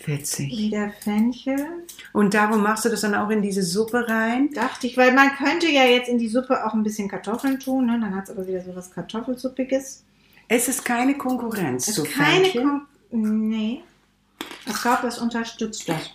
Witzig. 0.06 0.50
wie 0.50 0.70
der 0.70 0.92
Fenchel. 1.02 1.66
Und 2.12 2.34
darum 2.34 2.62
machst 2.62 2.84
du 2.84 2.88
das 2.88 3.00
dann 3.02 3.14
auch 3.14 3.30
in 3.30 3.42
diese 3.42 3.62
Suppe 3.62 4.08
rein? 4.08 4.50
Dachte 4.52 4.86
ich, 4.86 4.96
weil 4.96 5.12
man 5.12 5.30
könnte 5.36 5.68
ja 5.70 5.84
jetzt 5.84 6.08
in 6.08 6.18
die 6.18 6.28
Suppe 6.28 6.64
auch 6.66 6.74
ein 6.74 6.82
bisschen 6.82 7.08
Kartoffeln 7.08 7.58
tun. 7.60 7.86
Ne? 7.86 7.98
Dann 8.00 8.14
hat 8.14 8.24
es 8.24 8.30
aber 8.30 8.46
wieder 8.46 8.62
so 8.62 8.74
was 8.76 8.90
Kartoffelsuppiges. 8.90 10.04
Es 10.48 10.68
ist 10.68 10.84
keine 10.84 11.16
Konkurrenz 11.16 11.88
Es 11.88 11.94
zu 11.94 12.04
ist 12.04 12.12
keine 12.12 12.44
Fenchel. 12.44 12.62
Kon 12.62 12.82
Nee. 13.10 13.82
Ich 14.66 14.82
glaube, 14.82 15.02
das 15.02 15.18
unterstützt 15.18 15.88
das. 15.88 16.10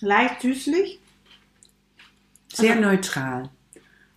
Leicht 0.00 0.40
süßlich. 0.42 0.98
Sehr 2.52 2.76
neutral. 2.76 3.50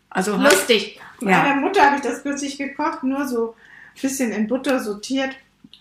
Also 0.10 0.36
Lustig. 0.38 1.00
Bei 1.22 1.32
Ja. 1.32 1.44
meiner 1.44 1.62
Mutter 1.62 1.82
habe 1.86 1.98
ich 1.98 2.02
das 2.02 2.24
kürzlich 2.24 2.58
gekocht, 2.58 3.04
nur 3.04 3.28
so 3.28 3.50
ein 3.96 4.02
bisschen 4.02 4.32
in 4.32 4.48
Butter 4.48 4.80
sortiert 4.82 5.32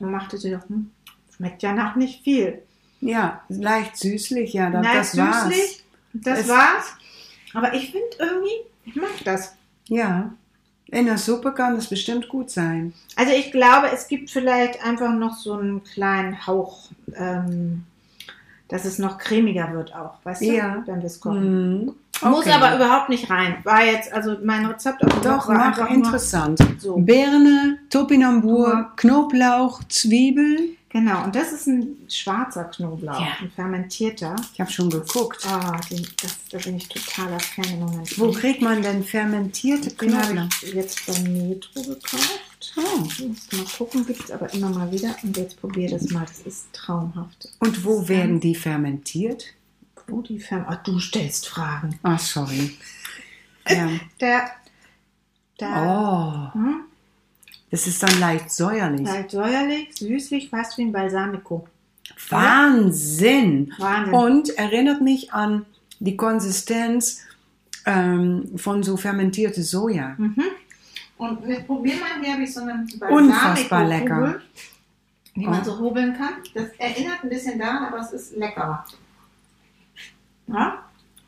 und 0.00 0.10
machte 0.10 0.38
sie 0.38 0.50
doch, 0.50 0.68
hm, 0.68 0.90
schmeckt 1.36 1.62
ja 1.62 1.72
nach 1.72 1.96
nicht 1.96 2.22
viel. 2.24 2.62
Ja, 3.04 3.40
leicht 3.48 3.96
süßlich, 3.96 4.52
ja, 4.52 4.70
das, 4.70 4.82
Nein, 4.82 4.96
das 4.96 5.16
war's. 5.16 5.44
süßlich, 5.44 5.84
das 6.14 6.38
Es- 6.40 6.48
war's. 6.48 6.92
Aber 7.54 7.72
ich 7.74 7.90
finde 7.92 8.06
irgendwie, 8.18 8.50
ich 8.84 8.96
mag 8.96 9.10
das. 9.24 9.54
Ja. 9.88 10.30
In 10.88 11.06
der 11.06 11.18
Suppe 11.18 11.52
kann 11.52 11.76
das 11.76 11.88
bestimmt 11.88 12.28
gut 12.28 12.50
sein. 12.50 12.92
Also 13.16 13.32
ich 13.32 13.50
glaube, 13.52 13.88
es 13.92 14.06
gibt 14.06 14.30
vielleicht 14.30 14.84
einfach 14.84 15.12
noch 15.12 15.36
so 15.36 15.54
einen 15.54 15.82
kleinen 15.82 16.46
Hauch, 16.46 16.88
ähm, 17.16 17.84
dass 18.68 18.84
es 18.84 18.98
noch 18.98 19.18
cremiger 19.18 19.72
wird 19.72 19.94
auch, 19.94 20.14
weißt 20.24 20.42
du, 20.42 20.46
Ja. 20.46 20.82
wenn 20.86 20.98
wir 21.00 21.06
es 21.06 21.20
kochen. 21.20 21.80
Mhm. 21.84 21.94
Muss 22.22 22.40
Okay. 22.46 22.52
aber 22.52 22.76
überhaupt 22.76 23.08
nicht 23.08 23.28
rein. 23.28 23.56
War 23.64 23.84
jetzt, 23.84 24.12
also 24.12 24.36
mein 24.42 24.66
Rezept 24.66 25.02
dem 25.02 25.08
Doch, 25.22 25.48
war 25.48 25.74
mach 25.76 25.90
interessant. 25.90 26.58
so. 26.78 26.96
Birne, 26.96 27.78
Topinambur, 27.90 28.68
Ja. 28.68 28.92
Knoblauch, 28.96 29.82
Zwiebel. 29.88 30.76
Genau, 30.94 31.24
und 31.24 31.34
das 31.34 31.50
ist 31.52 31.66
ein 31.66 31.96
schwarzer 32.08 32.66
Knoblauch, 32.66 33.18
Ja. 33.20 33.32
ein 33.40 33.50
fermentierter. 33.50 34.36
Ich 34.52 34.60
habe 34.60 34.70
schon 34.70 34.88
geguckt. 34.88 35.44
Ah, 35.44 35.80
den, 35.90 36.06
das, 36.22 36.36
da 36.52 36.58
bin 36.58 36.76
ich 36.76 36.88
totaler 36.88 37.40
Fan 37.40 37.64
im 37.64 37.80
Moment. 37.80 38.16
Wo 38.16 38.30
kriegt 38.30 38.62
man 38.62 38.80
denn 38.80 39.02
fermentierte 39.02 39.90
den 39.90 40.16
habe 40.16 40.32
Knoblauch? 40.34 40.62
ich 40.62 40.72
jetzt 40.72 41.04
bei 41.04 41.18
Metro 41.28 41.82
gekauft. 41.82 42.74
Oh. 42.76 43.00
Mal 43.56 43.64
gucken, 43.76 44.06
gibt 44.06 44.22
es 44.22 44.30
aber 44.30 44.54
immer 44.54 44.70
mal 44.70 44.92
wieder. 44.92 45.16
Und 45.24 45.36
jetzt 45.36 45.60
probiere 45.60 45.98
das 45.98 46.10
mal, 46.10 46.24
das 46.26 46.38
ist 46.42 46.72
traumhaft. 46.72 47.48
Und 47.58 47.84
wo 47.84 48.06
werden 48.08 48.38
die 48.38 48.54
fermentiert? 48.54 49.46
Wo 50.06 50.22
die 50.22 50.38
Firma. 50.38 50.66
Ach, 50.68 50.82
du 50.84 51.00
stellst 51.00 51.48
Fragen. 51.48 51.98
Ah, 52.04 52.18
sorry. 52.18 52.70
Ja. 53.68 53.88
Der, 54.20 54.50
der, 55.58 56.52
Oh, 56.52 56.52
hm, 56.52 56.80
das 57.74 57.88
ist 57.88 58.00
dann 58.04 58.20
leicht 58.20 58.52
säuerlich. 58.52 59.00
leicht 59.04 59.32
säuerlich, 59.32 59.88
süßlich, 59.96 60.48
fast 60.48 60.78
wie 60.78 60.82
ein 60.82 60.92
Balsamico. 60.92 61.66
Wahnsinn! 62.28 63.72
Wahnsinn. 63.78 64.14
Und 64.14 64.48
erinnert 64.56 65.00
mich 65.00 65.32
an 65.32 65.66
die 65.98 66.16
Konsistenz 66.16 67.22
ähm, 67.84 68.52
von 68.56 68.84
so 68.84 68.96
fermentierte 68.96 69.64
Soja. 69.64 70.14
Mhm. 70.16 70.36
Und 71.18 71.44
jetzt 71.48 71.66
probieren 71.66 71.98
wir, 72.20 72.32
hier 72.36 72.44
ich 72.44 72.54
so 72.54 72.60
eine 72.60 72.86
Unfassbar 73.10 73.84
lecker. 73.88 74.36
Die 75.34 75.44
man 75.44 75.60
Oh. 75.62 75.64
so 75.64 75.78
hobeln 75.80 76.16
kann. 76.16 76.34
Das 76.54 76.68
erinnert 76.78 77.24
ein 77.24 77.28
bisschen 77.28 77.58
daran, 77.58 77.86
aber 77.86 77.98
es 77.98 78.12
ist 78.12 78.36
lecker. 78.36 78.84
Ja? 80.46 80.78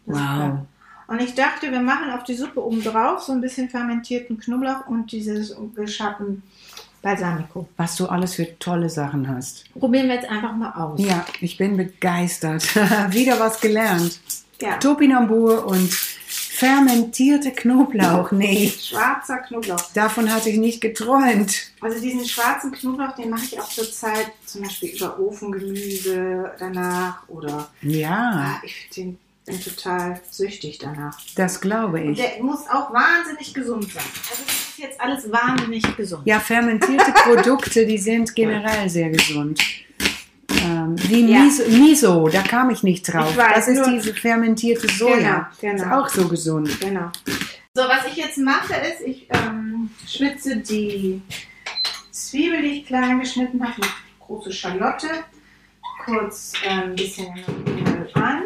Ist 0.07 0.15
Wow. 0.15 0.17
lecker. 0.39 0.67
Und 1.09 1.23
ich 1.23 1.35
dachte, 1.35 1.71
wir 1.71 1.81
machen 1.81 2.11
auf 2.11 2.25
die 2.25 2.35
Suppe 2.35 2.65
oben 2.65 2.83
drauf 2.83 3.23
so 3.23 3.33
ein 3.33 3.41
bisschen 3.41 3.69
fermentierten 3.69 4.39
Knoblauch 4.39 4.87
und 4.89 5.13
dieses 5.13 5.55
geschatten 5.75 6.43
Balsamico. 7.01 7.69
Was 7.77 7.97
du 7.97 8.07
alles 8.07 8.35
für 8.35 8.59
tolle 8.59 8.91
Sachen 8.91 9.29
hast. 9.29 9.73
Probieren 9.79 10.09
wir 10.09 10.17
jetzt 10.17 10.29
einfach 10.29 10.55
mal 10.55 10.73
aus. 10.73 11.01
Ja, 11.01 11.25
ich 11.41 11.57
bin 11.57 11.77
begeistert. 11.77 12.75
Wieder 13.11 13.39
was 13.39 13.61
gelernt. 13.61 14.19
Ja. 14.61 14.79
Topinambur 14.79 15.67
und 15.67 15.93
fermentierte 15.93 17.53
Knoblauch. 17.53 18.33
Nee, 18.33 18.73
Schwarzer 18.77 19.39
Knoblauch. 19.39 19.93
davon 19.93 20.33
hatte 20.33 20.49
ich 20.49 20.57
nicht 20.57 20.81
geträumt. 20.81 21.71
Also 21.83 22.01
diesen 22.01 22.25
schwarzen 22.25 22.73
Knoblauch, 22.73 23.15
den 23.15 23.29
mache 23.29 23.45
ich 23.45 23.61
auch 23.61 23.69
zurzeit 23.69 24.33
zum 24.47 24.63
Beispiel 24.63 24.97
über 24.97 25.21
Ofengemüse 25.21 26.51
danach 26.59 27.29
oder 27.29 27.69
Ja, 27.83 28.57
ah, 28.57 28.61
ich 28.65 28.75
finde 28.75 28.95
den 28.95 29.19
bin 29.47 29.61
total 29.61 30.21
süchtig 30.31 30.79
danach. 30.79 31.17
Das 31.37 31.61
glaube 31.61 32.01
ich. 32.01 32.19
Der 32.19 32.43
muss 32.43 32.67
auch 32.69 32.93
wahnsinnig 32.93 33.55
gesund 33.55 33.85
sein. 33.93 34.03
Also 34.31 34.43
das 34.45 34.55
ist 34.55 34.79
jetzt 34.79 35.01
alles 35.01 35.31
wahnsinnig 35.31 35.97
gesund. 35.97 36.23
Ja, 36.27 36.41
fermentierte 36.41 37.13
Produkte, 37.25 37.87
die 37.87 37.99
sind 37.99 38.35
generell 38.35 38.89
sehr 38.91 39.11
gesund. 39.11 39.61
Ähm, 40.65 40.97
wie 41.09 41.31
Ja. 41.33 41.41
Miso, 41.45 41.63
Miso, 41.69 42.29
da 42.29 42.43
kam 42.43 42.71
ich 42.71 42.83
nicht 42.83 43.03
drauf. 43.13 43.31
Ich 43.31 43.37
weiß, 43.37 43.55
das 43.55 43.69
ist 43.69 43.79
nur- 43.87 43.91
diese 43.99 44.15
fermentierte 44.15 44.89
Soja. 44.89 45.51
Genau, 45.61 45.75
genau. 45.75 45.85
Ist 45.85 45.93
auch 45.93 46.09
so 46.09 46.29
gesund. 46.29 46.81
Genau. 46.81 47.11
So, 47.75 47.83
was 47.83 48.07
ich 48.07 48.17
jetzt 48.17 48.39
mache, 48.39 48.75
ist, 48.75 49.07
ich 49.07 49.29
ähm, 49.31 49.91
schwitze 50.09 50.57
die 50.57 51.21
Zwiebel, 52.11 52.63
die 52.63 52.69
ich 52.81 52.87
klein 52.87 53.21
geschnitten 53.21 53.63
habe, 53.63 53.75
eine 53.83 53.91
große 54.21 54.51
Schalotte, 54.53 55.09
kurz 56.05 56.55
ähm, 56.65 56.81
ein 56.91 56.97
bisschen 56.97 57.29
in 57.67 57.87
Öl 57.87 58.11
an. 58.15 58.43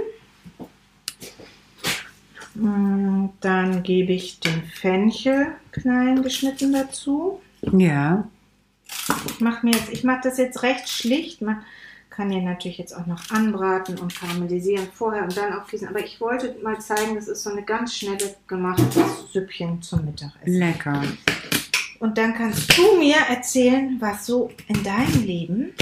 Mm, 2.55 3.29
Dann 3.41 3.83
gebe 3.83 4.13
ich 4.13 4.41
den 4.41 4.63
Fenchel 4.65 5.49
klein 5.73 6.23
geschnitten 6.23 6.73
dazu. 6.73 7.41
Ja. 7.73 8.29
Ich 9.27 9.41
mache 9.41 9.65
mir 9.67 9.73
jetzt, 9.73 9.91
ich 9.93 10.05
mache 10.05 10.21
das 10.25 10.39
jetzt 10.39 10.63
recht 10.63 10.89
schlicht. 10.89 11.43
Man 11.43 11.63
kann 12.11 12.33
ja 12.33 12.41
natürlich 12.41 12.79
jetzt 12.79 12.93
auch 12.93 13.07
noch 13.07 13.31
anbraten 13.31 13.99
und 13.99 14.15
karamellisieren 14.15 14.89
vorher 14.93 15.23
und 15.23 15.37
dann 15.37 15.53
aufgießen. 15.53 15.89
Aber 15.89 16.01
ich 16.05 16.21
wollte 16.21 16.57
mal 16.63 16.81
zeigen, 16.81 17.15
das 17.15 17.29
ist 17.29 17.43
so 17.43 17.51
eine 17.51 17.63
ganz 17.63 17.95
schnelle 17.97 18.35
gemachtes 18.47 19.33
Süppchen 19.33 19.81
zum 19.81 20.05
Mittagessen. 20.05 20.53
Lecker. 20.59 21.03
Und 22.01 22.19
dann 22.19 22.35
kannst 22.35 22.77
du 22.77 22.97
mir 22.99 23.17
erzählen, 23.29 23.97
was 24.01 24.27
so 24.27 24.51
in 24.67 24.83
deinem 24.83 25.25
Leben, 25.25 25.73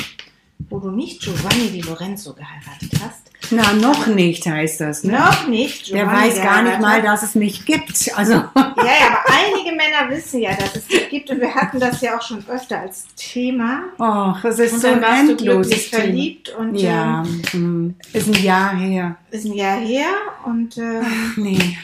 wo 0.70 0.78
du 0.78 0.90
nicht 0.90 1.22
Giovanni 1.22 1.70
Di 1.70 1.80
Lorenzo 1.80 2.34
geheiratet 2.34 2.90
hast, 3.02 3.30
Na, 3.50 3.72
noch 3.72 4.06
nicht 4.06 4.46
heißt 4.46 4.80
das, 4.80 5.04
ne? 5.04 5.12
noch 5.12 5.46
nicht. 5.48 5.90
Der 5.92 6.04
Giovanni 6.04 6.28
weiß 6.28 6.42
gar 6.42 6.62
nicht 6.62 6.80
mal, 6.80 7.00
dass 7.02 7.22
es 7.22 7.34
mich 7.34 7.64
gibt. 7.64 8.10
Also, 8.16 8.32
Ja, 8.34 8.44
ja, 8.54 9.06
aber 9.08 9.34
einige 9.34 9.74
Männer 9.76 10.10
wissen 10.14 10.40
ja, 10.40 10.50
dass 10.54 10.76
es 10.76 10.86
dich 10.86 11.08
gibt 11.08 11.30
und 11.30 11.40
wir 11.40 11.54
hatten 11.54 11.80
das 11.80 12.00
ja 12.00 12.16
auch 12.18 12.22
schon 12.22 12.44
öfter 12.48 12.80
als 12.80 13.06
Thema. 13.16 13.84
oh, 13.98 14.34
das 14.42 14.58
ist 14.58 14.72
Und 14.74 14.80
so 14.82 14.88
dann 14.88 15.02
warst 15.02 15.28
du 15.30 15.36
glücklich 15.36 15.90
Thema. 15.90 16.02
verliebt 16.02 16.48
und 16.50 16.74
Ja, 16.76 17.22
ähm, 17.22 17.42
hm, 17.50 17.94
ist 18.12 18.28
ein 18.28 18.42
Jahr 18.42 18.76
her. 18.76 19.16
ist 19.30 19.44
ein 19.46 19.54
Jahr 19.54 19.78
her 19.78 20.10
und 20.44 20.76
ähm, 20.78 21.04
Nee. 21.36 21.78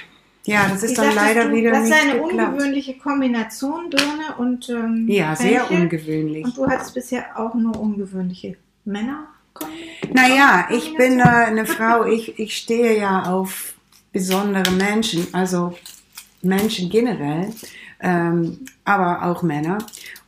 Ja, 0.47 0.69
das 0.69 0.83
ist 0.83 0.91
wie 0.91 0.95
dann 0.97 1.15
leider 1.15 1.45
du, 1.49 1.55
wieder 1.57 1.71
das 1.71 1.85
ist 1.85 1.89
nicht 1.89 2.03
eine 2.03 2.21
geklappt. 2.21 2.53
ungewöhnliche 2.53 2.99
Kombination 2.99 3.89
Birne 3.89 4.35
und 4.37 4.69
ähm, 4.69 5.07
Ja, 5.09 5.35
sehr 5.35 5.65
Fenchel. 5.65 5.85
ungewöhnlich. 5.85 6.45
Und 6.45 6.57
du 6.59 6.67
hattest 6.67 6.93
bisher 6.93 7.25
auch 7.41 7.55
nur 7.55 7.81
ungewöhnliche 7.81 8.57
Männer. 8.85 9.27
Naja, 10.13 10.67
ich 10.71 10.97
bin 10.97 11.21
äh, 11.21 11.23
eine 11.23 11.67
Frau, 11.67 12.05
ich, 12.05 12.39
ich 12.39 12.57
stehe 12.57 12.99
ja 12.99 13.25
auf 13.25 13.75
besondere 14.13 14.71
Menschen, 14.73 15.27
also 15.33 15.77
Menschen 16.43 16.91
generell, 16.91 17.53
ähm, 18.01 18.67
aber 18.85 19.23
auch 19.25 19.43
Männer. 19.43 19.79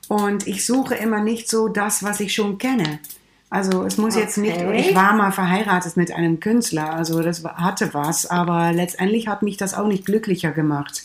Und 0.09 0.47
ich 0.47 0.65
suche 0.65 0.95
immer 0.95 1.21
nicht 1.23 1.49
so 1.49 1.69
das, 1.69 2.03
was 2.03 2.21
ich 2.21 2.35
schon 2.35 2.59
kenne. 2.59 3.01
Also 3.49 3.85
es 3.85 3.97
muss 3.97 4.17
jetzt 4.17 4.39
nicht, 4.39 4.57
Okay. 4.57 4.81
ich 4.81 4.95
war 4.95 5.15
mal 5.15 5.31
verheiratet 5.31 5.97
mit 5.97 6.11
einem 6.13 6.41
Künstler, 6.41 6.93
also 6.93 7.23
das 7.23 7.45
hatte 7.45 7.95
was, 7.95 8.27
aber 8.27 8.73
letztendlich 8.73 9.29
hat 9.29 9.43
mich 9.43 9.57
das 9.57 9.75
auch 9.75 9.87
nicht 9.87 10.05
glücklicher 10.05 10.51
gemacht. 10.51 11.05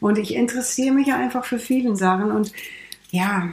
Und 0.00 0.18
ich 0.18 0.34
interessiere 0.34 0.92
mich 0.94 1.12
einfach 1.12 1.44
für 1.44 1.60
viele 1.60 1.94
Sachen 1.94 2.32
und 2.32 2.52
ja, 3.10 3.50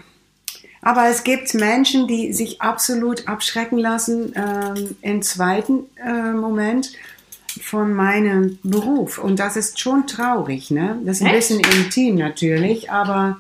aber 0.85 1.07
es 1.09 1.23
gibt 1.23 1.55
Menschen, 1.55 2.07
die 2.07 2.31
sich 2.31 2.61
absolut 2.61 3.27
abschrecken 3.27 3.79
lassen 3.79 4.33
ähm, 4.35 4.95
im 5.01 5.21
zweiten 5.23 5.85
äh, 5.97 6.31
Moment 6.31 6.91
von 7.59 7.91
meinem 7.93 8.59
Beruf. 8.61 9.17
Und 9.17 9.39
das 9.39 9.57
ist 9.57 9.79
schon 9.79 10.05
traurig, 10.05 10.69
ne? 10.69 10.99
Das 11.03 11.17
ist 11.17 11.21
ein 11.23 11.33
Echt? 11.33 11.49
bisschen 11.49 11.59
intim 11.61 12.15
natürlich, 12.15 12.91
aber 12.91 13.37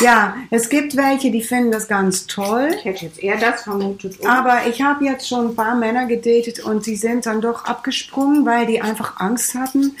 ja, 0.00 0.36
es 0.50 0.70
gibt 0.70 0.96
welche, 0.96 1.30
die 1.30 1.42
finden 1.42 1.70
das 1.70 1.86
ganz 1.86 2.26
toll. 2.28 2.70
Ich 2.78 2.84
hätte 2.86 3.04
jetzt 3.04 3.22
eher 3.22 3.36
das 3.36 3.64
vermutet. 3.64 4.18
oder? 4.20 4.30
Aber 4.30 4.66
ich 4.66 4.80
habe 4.80 5.04
jetzt 5.04 5.28
schon 5.28 5.48
ein 5.48 5.54
paar 5.54 5.74
Männer 5.74 6.06
gedatet 6.06 6.60
und 6.60 6.86
die 6.86 6.96
sind 6.96 7.26
dann 7.26 7.42
doch 7.42 7.66
abgesprungen, 7.66 8.46
weil 8.46 8.64
die 8.64 8.80
einfach 8.80 9.20
Angst 9.20 9.54
hatten, 9.54 9.96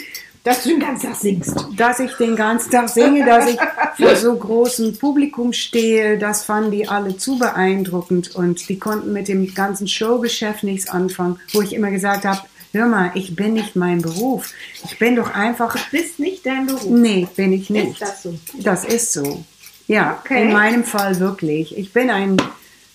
dass 0.46 0.62
du 0.62 0.70
den 0.70 0.80
ganzen 0.80 1.06
Tag 1.08 1.16
singst. 1.16 1.54
dass 1.76 1.98
ich 2.00 2.12
den 2.14 2.36
ganzen 2.36 2.70
Tag 2.70 2.88
singe, 2.88 3.24
dass 3.26 3.46
ich 3.48 3.58
vor 3.98 4.16
so 4.16 4.34
großem 4.36 4.96
Publikum 4.98 5.52
stehe. 5.52 6.18
Das 6.18 6.44
fanden 6.44 6.70
die 6.70 6.88
alle 6.88 7.16
zu 7.16 7.38
beeindruckend 7.38 8.34
und 8.34 8.68
die 8.68 8.78
konnten 8.78 9.12
mit 9.12 9.28
dem 9.28 9.52
ganzen 9.54 9.88
Showgeschäft 9.88 10.62
nichts 10.64 10.88
anfangen, 10.88 11.38
wo 11.52 11.60
ich 11.62 11.74
immer 11.74 11.90
gesagt 11.90 12.24
habe, 12.24 12.40
hör 12.72 12.86
mal, 12.86 13.10
ich 13.14 13.34
bin 13.34 13.54
nicht 13.54 13.74
mein 13.76 14.02
Beruf. 14.02 14.52
Ich 14.84 14.98
bin 14.98 15.16
doch 15.16 15.34
einfach, 15.34 15.74
Du 15.74 15.80
bist 15.98 16.18
nicht 16.18 16.46
dein 16.46 16.66
Beruf. 16.66 16.84
nee, 16.86 17.26
bin 17.36 17.52
ich 17.52 17.68
nicht. 17.70 17.92
Ist 17.92 18.02
das 18.02 18.22
so? 18.22 18.34
Das 18.62 18.84
ist 18.84 19.12
so. 19.12 19.44
Ja, 19.88 20.20
Okay. 20.24 20.42
in 20.44 20.52
meinem 20.52 20.84
Fall 20.84 21.18
wirklich. 21.20 21.76
Ich 21.78 21.92
bin 21.92 22.10
ein 22.10 22.36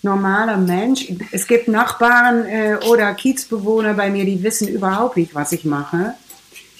normaler 0.02 0.56
Mensch. 0.56 1.06
Es 1.30 1.46
gibt 1.46 1.68
Nachbarn 1.68 2.44
äh, 2.44 2.76
oder 2.88 3.12
Kiezbewohner 3.14 3.94
bei 3.94 4.10
mir, 4.10 4.24
die 4.24 4.42
wissen 4.42 4.68
überhaupt 4.68 5.16
nicht, 5.16 5.34
was 5.34 5.52
ich 5.52 5.64
mache. 5.64 6.14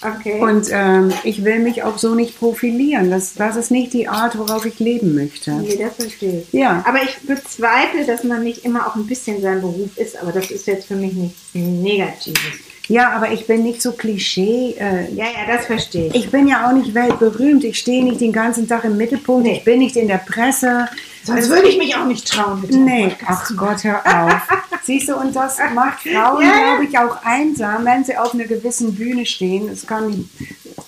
Okay. 0.04 0.40
Und 0.40 0.66
ähm, 0.70 1.12
ich 1.24 1.44
will 1.44 1.58
mich 1.60 1.82
auch 1.82 1.98
so 1.98 2.14
nicht 2.14 2.38
profilieren. 2.38 3.10
Das, 3.10 3.34
das 3.34 3.56
ist 3.56 3.70
nicht 3.70 3.92
die 3.92 4.08
Art, 4.08 4.36
worauf 4.38 4.66
ich 4.66 4.78
leben 4.78 5.14
möchte. 5.14 5.52
nee, 5.52 5.76
das 5.76 5.94
verstehe 5.96 6.40
ich. 6.42 6.52
Ja, 6.52 6.82
Aber 6.86 7.02
ich 7.02 7.16
bezweifle, 7.26 8.04
dass 8.06 8.24
man 8.24 8.42
nicht 8.42 8.64
immer 8.64 8.86
auch 8.86 8.96
ein 8.96 9.06
bisschen 9.06 9.40
sein 9.40 9.60
Beruf 9.60 9.96
ist, 9.96 10.20
aber 10.20 10.32
das 10.32 10.50
ist 10.50 10.66
jetzt 10.66 10.86
für 10.86 10.96
mich 10.96 11.12
nichts 11.12 11.40
Negatives. 11.54 12.40
ja, 12.88 13.10
aber 13.12 13.30
ich 13.32 13.46
bin 13.46 13.62
nicht 13.62 13.80
so 13.82 13.92
Klischee. 13.92 14.74
Äh, 14.78 15.12
Ja, 15.14 15.24
ja, 15.26 15.56
das 15.56 15.66
verstehe 15.66 16.08
ich. 16.08 16.14
ich 16.14 16.30
bin 16.30 16.48
ja 16.48 16.68
auch 16.68 16.72
nicht 16.72 16.94
weltberühmt. 16.94 17.62
Ich 17.64 17.78
stehe 17.78 18.02
nicht 18.04 18.20
den 18.20 18.32
ganzen 18.32 18.66
Tag 18.68 18.84
im 18.84 18.96
Mittelpunkt. 18.96 19.44
Nee. 19.44 19.58
Ich 19.58 19.64
bin 19.64 19.78
nicht 19.78 19.96
in 19.96 20.08
der 20.08 20.18
Presse. 20.18 20.88
Sonst 21.24 21.48
würde 21.48 21.68
ich 21.68 21.78
mich 21.78 21.94
auch 21.96 22.06
nicht 22.06 22.26
trauen 22.28 22.60
mit 22.62 22.72
Nee, 22.72 23.12
ach 23.26 23.48
Gott, 23.56 23.84
hör 23.84 24.00
auf. 24.04 24.32
Siehst 24.84 25.08
du, 25.08 25.16
und 25.16 25.34
das 25.36 25.58
macht 25.74 26.00
Frauen, 26.02 26.42
Ja, 26.42 26.52
glaube 26.74 26.84
ich, 26.88 26.98
auch 26.98 27.24
einsam, 27.24 27.84
wenn 27.84 28.04
sie 28.04 28.16
auf 28.16 28.34
einer 28.34 28.44
gewissen 28.44 28.94
Bühne 28.94 29.24
stehen. 29.26 29.68
Es 29.68 29.86
kann 29.86 30.28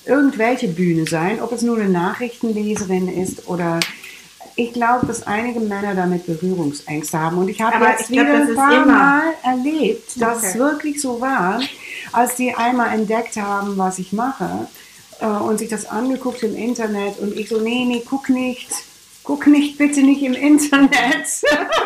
irgendwelche 0.04 0.68
Bühne 0.68 1.06
sein, 1.06 1.40
ob 1.40 1.52
es 1.52 1.62
nur 1.62 1.76
eine 1.78 1.88
Nachrichtenleserin 1.88 3.08
ist 3.08 3.46
oder. 3.48 3.80
Ich 4.56 4.72
glaube, 4.72 5.04
dass 5.08 5.26
einige 5.26 5.58
Männer 5.58 5.96
damit 5.96 6.26
Berührungsängste 6.26 7.18
haben. 7.18 7.38
Und 7.38 7.48
ich 7.48 7.60
habe 7.60 7.84
jetzt 7.86 8.02
ich 8.02 8.10
wieder 8.10 8.34
ein 8.34 8.54
paar 8.54 8.72
immer. 8.84 8.86
Mal 8.86 9.22
erlebt, 9.42 10.20
dass 10.20 10.38
Okay. 10.38 10.46
es 10.50 10.54
wirklich 10.58 11.00
so 11.00 11.20
war, 11.20 11.60
als 12.12 12.36
die 12.36 12.54
einmal 12.54 12.94
entdeckt 12.94 13.36
haben, 13.36 13.76
was 13.76 13.98
ich 13.98 14.12
mache 14.12 14.68
äh, 15.20 15.26
und 15.26 15.58
sich 15.58 15.68
das 15.70 15.86
angeguckt 15.86 16.44
im 16.44 16.54
Internet 16.54 17.18
und 17.18 17.36
ich 17.36 17.48
so, 17.48 17.60
nee, 17.60 17.84
nee, 17.84 18.00
guck 18.08 18.28
nicht, 18.28 18.68
guck 19.24 19.46
nicht, 19.46 19.78
bitte 19.78 20.02
nicht 20.02 20.22
im 20.22 20.34
Internet. 20.34 21.26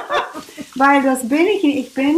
Weil 0.75 1.03
das 1.03 1.29
bin 1.29 1.47
ich 1.47 1.63
nicht. 1.63 1.79
Ich 1.89 1.95
bin 1.95 2.17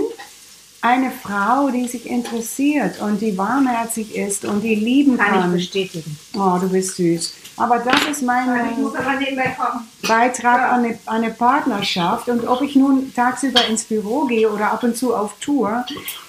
eine 0.82 1.10
Frau, 1.10 1.68
die 1.70 1.86
sich 1.86 2.06
interessiert 2.08 3.00
und 3.00 3.20
die 3.20 3.36
warmherzig 3.36 4.16
ist 4.16 4.44
und 4.44 4.62
die 4.62 4.74
lieben 4.74 5.18
Kann 5.18 5.34
ich 5.34 5.40
kann. 5.40 5.52
bestätigen. 5.52 6.18
Oh, 6.34 6.56
du 6.60 6.68
bist 6.70 6.96
süß. 6.96 7.34
Aber 7.56 7.78
das 7.78 8.02
ist 8.10 8.22
mein 8.22 8.48
Ich. 8.70 10.08
Beitrag 10.08 10.72
an 10.72 10.84
eine, 10.84 10.98
an 11.04 11.16
eine 11.22 11.30
Partnerschaft. 11.30 12.28
Und 12.28 12.48
ob 12.48 12.62
ich 12.62 12.74
nun 12.74 13.12
tagsüber 13.14 13.66
ins 13.66 13.84
Büro 13.84 14.24
gehe 14.24 14.48
oder 14.50 14.72
ab 14.72 14.82
und 14.82 14.96
zu 14.96 15.14
auf 15.14 15.34
Tour, 15.40 15.84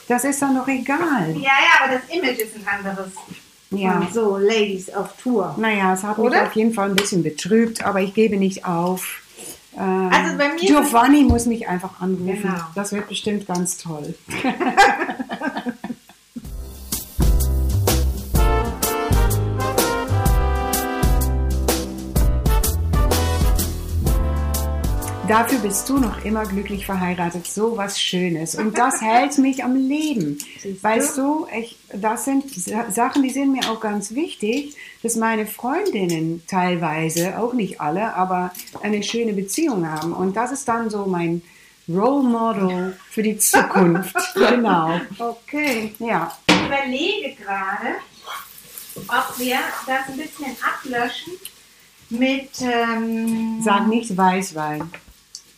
das 0.09 0.25
ist 0.25 0.41
dann 0.41 0.55
doch 0.57 0.67
egal. 0.67 1.29
Ja, 1.37 1.41
ja, 1.43 1.83
aber 1.85 1.93
das 1.93 2.01
Image 2.15 2.39
ist 2.39 2.55
ein 2.57 2.67
anderes. 2.67 3.11
Ja. 3.71 4.07
So, 4.13 4.37
Ladies 4.37 4.93
auf 4.93 5.13
Tour. 5.21 5.55
Naja, 5.57 5.93
es 5.93 6.03
hat 6.03 6.17
mich 6.17 6.27
Oder? 6.27 6.43
auf 6.43 6.53
jeden 6.53 6.73
Fall 6.73 6.89
ein 6.89 6.95
bisschen 6.95 7.23
betrübt, 7.23 7.83
aber 7.85 8.01
ich 8.01 8.13
gebe 8.13 8.35
nicht 8.37 8.65
auf. 8.65 9.21
Ähm, 9.77 10.09
Also 10.11 10.37
bei 10.37 10.49
mir 10.49 10.59
Giovanni 10.59 11.23
muss 11.23 11.45
mich 11.45 11.67
einfach 11.67 12.01
anrufen. 12.01 12.41
Genau. 12.41 12.53
Das 12.75 12.91
wird 12.91 13.07
bestimmt 13.07 13.47
ganz 13.47 13.77
toll. 13.77 14.13
Dafür 25.31 25.59
bist 25.59 25.87
du 25.87 25.97
noch 25.97 26.25
immer 26.25 26.43
glücklich 26.45 26.85
verheiratet. 26.85 27.47
So 27.47 27.77
was 27.77 28.01
Schönes. 28.01 28.55
Und 28.55 28.77
das 28.77 28.99
hält 29.01 29.37
mich 29.37 29.63
am 29.63 29.75
Leben. 29.77 30.37
Siehst? 30.61 30.83
Weißt 30.83 31.17
du, 31.17 31.47
ich, 31.57 31.77
das 31.93 32.25
sind 32.25 32.49
Sa- 32.53 32.91
Sachen, 32.91 33.23
die 33.23 33.29
sind 33.29 33.53
mir 33.53 33.71
auch 33.71 33.79
ganz 33.79 34.13
wichtig, 34.13 34.75
dass 35.03 35.15
meine 35.15 35.47
Freundinnen 35.47 36.43
teilweise, 36.47 37.39
auch 37.39 37.53
nicht 37.53 37.79
alle, 37.79 38.13
aber 38.13 38.51
eine 38.83 39.01
schöne 39.03 39.31
Beziehung 39.31 39.89
haben. 39.89 40.11
Und 40.11 40.35
das 40.35 40.51
ist 40.51 40.67
dann 40.67 40.89
so 40.89 41.05
mein 41.05 41.41
Role 41.87 42.23
Model 42.27 42.97
für 43.09 43.23
die 43.23 43.37
Zukunft. 43.37 44.13
genau. 44.35 44.99
Okay. 45.17 45.93
Ja. 45.99 46.37
Ich 46.49 46.65
überlege 46.65 47.35
gerade, 47.41 47.95
ob 49.07 49.39
wir 49.39 49.59
das 49.87 50.09
ein 50.09 50.17
bisschen 50.17 50.57
ablöschen 50.61 51.33
mit. 52.09 52.49
Ähm, 52.61 53.61
Sag 53.63 53.87
nicht 53.87 54.17
Weißwein. 54.17 54.91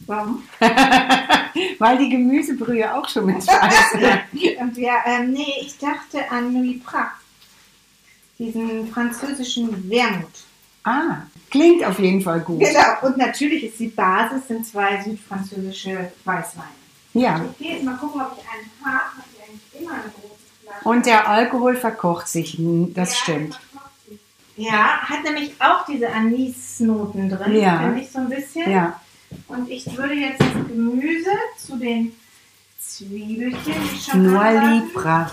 Warum? 0.07 0.43
Weil 1.79 1.97
die 1.97 2.09
Gemüsebrühe 2.09 2.93
auch 2.93 3.07
schon 3.07 3.25
mit 3.27 3.45
Weißwein. 3.47 4.21
Und 4.59 4.75
wir, 4.75 4.93
ähm, 5.05 5.31
nee, 5.33 5.53
ich 5.61 5.77
dachte 5.77 6.29
an 6.31 6.53
Louis 6.53 6.81
Braque. 6.83 7.11
diesen 8.39 8.87
französischen 8.91 9.89
Wermut. 9.89 10.29
Ah, 10.83 11.17
klingt 11.49 11.83
auf 11.85 11.99
jeden 11.99 12.21
Fall 12.21 12.41
gut. 12.41 12.59
Genau, 12.59 13.07
und 13.07 13.17
natürlich 13.17 13.63
ist 13.63 13.79
die 13.79 13.87
Basis 13.87 14.47
sind 14.47 14.65
zwei 14.65 15.01
südfranzösische 15.01 16.11
Weißweine. 16.25 16.67
Ja. 17.13 17.41
Ich 17.51 17.57
gehe 17.65 17.75
jetzt 17.75 17.85
mal 17.85 17.95
gucken, 17.97 18.19
ob 18.21 18.37
ich 18.37 18.43
einen 18.49 18.69
habe. 18.93 19.03
Ich 19.33 19.41
eigentlich 19.49 19.81
immer 19.81 19.93
eine 19.93 20.01
große 20.03 20.63
Flasche. 20.63 20.89
Und 20.89 21.05
der 21.05 21.29
Alkohol 21.29 21.75
verkocht 21.75 22.27
sich, 22.27 22.53
hm, 22.57 22.93
das 22.93 23.11
Ja, 23.11 23.15
stimmt. 23.17 23.59
Ja, 24.55 24.97
hat 25.01 25.23
nämlich 25.23 25.53
auch 25.59 25.85
diese 25.85 26.09
Anisnoten 26.11 27.29
drin, 27.29 27.55
Ja. 27.55 27.79
finde 27.79 28.01
ich 28.01 28.11
so 28.11 28.19
ein 28.19 28.29
bisschen. 28.29 28.69
Ja, 28.69 28.99
Und 29.47 29.69
ich 29.69 29.85
würde 29.97 30.13
jetzt 30.13 30.41
das 30.41 30.53
Gemüse 30.67 31.31
zu 31.57 31.75
den 31.77 32.13
Zwiebelchen, 32.79 33.73
die 33.91 33.99
schon 33.99 34.35
anbraten, 34.35 34.87
Libra. 34.87 35.31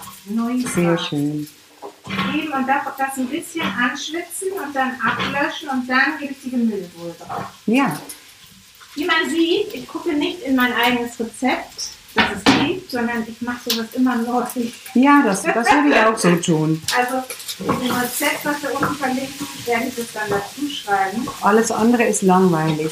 Sehr 0.75 0.99
schön. 0.99 1.49
geben 2.33 2.53
und 2.53 2.67
das, 2.69 2.83
das 2.97 3.17
ein 3.17 3.27
bisschen 3.29 3.63
anschwitzen 3.63 4.49
und 4.53 4.75
dann 4.75 4.93
ablöschen 5.05 5.69
und 5.69 5.89
dann 5.89 6.19
gebe 6.19 6.33
ich 6.33 6.43
die 6.45 6.51
Gemüsebrühe 6.51 7.15
drauf. 7.19 7.45
Ja, 7.67 7.97
Wie 8.95 9.05
man 9.05 9.29
sieht, 9.29 9.75
ich 9.75 9.87
gucke 9.89 10.13
nicht 10.13 10.43
in 10.43 10.57
mein 10.57 10.73
eigenes 10.73 11.19
Rezept, 11.19 11.91
das 12.15 12.25
es 12.37 12.45
gibt, 12.45 12.91
sondern 12.91 13.25
ich 13.27 13.41
mache 13.41 13.71
sowas 13.71 13.87
immer 13.95 14.17
neu. 14.17 14.43
ja 14.95 15.23
das, 15.25 15.43
das 15.43 15.67
würde 15.71 15.89
ich 15.91 15.97
auch 15.97 16.19
so 16.19 16.37
tun. 16.37 16.83
Also 16.97 17.23
in 17.61 17.81
dem 17.81 17.97
Rezept, 17.97 18.45
was 18.45 18.63
wir 18.63 18.75
unten 18.75 18.95
verlinken, 18.97 19.47
werde 19.65 19.85
ich 19.87 19.95
das 19.97 20.13
dann 20.13 20.31
dazu 20.31 20.69
schreiben. 20.69 21.29
Alles 21.41 21.71
andere 21.71 22.05
ist 22.05 22.23
langweilig. 22.23 22.91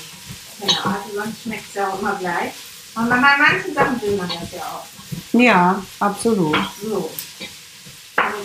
Genau, 0.60 0.82
also 0.84 1.14
sonst 1.14 1.42
schmeckt 1.42 1.68
es 1.68 1.74
ja 1.74 1.88
auch 1.88 2.00
immer 2.00 2.14
gleich. 2.16 2.52
Und 2.94 3.08
bei 3.08 3.16
manchen 3.16 3.74
Sachen 3.74 4.02
will 4.02 4.16
man 4.16 4.28
das 4.28 4.52
ja 4.52 4.62
auch. 4.62 4.86
Ja, 5.32 5.82
absolut. 6.00 6.56
So. 6.82 7.10
Also, 8.16 8.38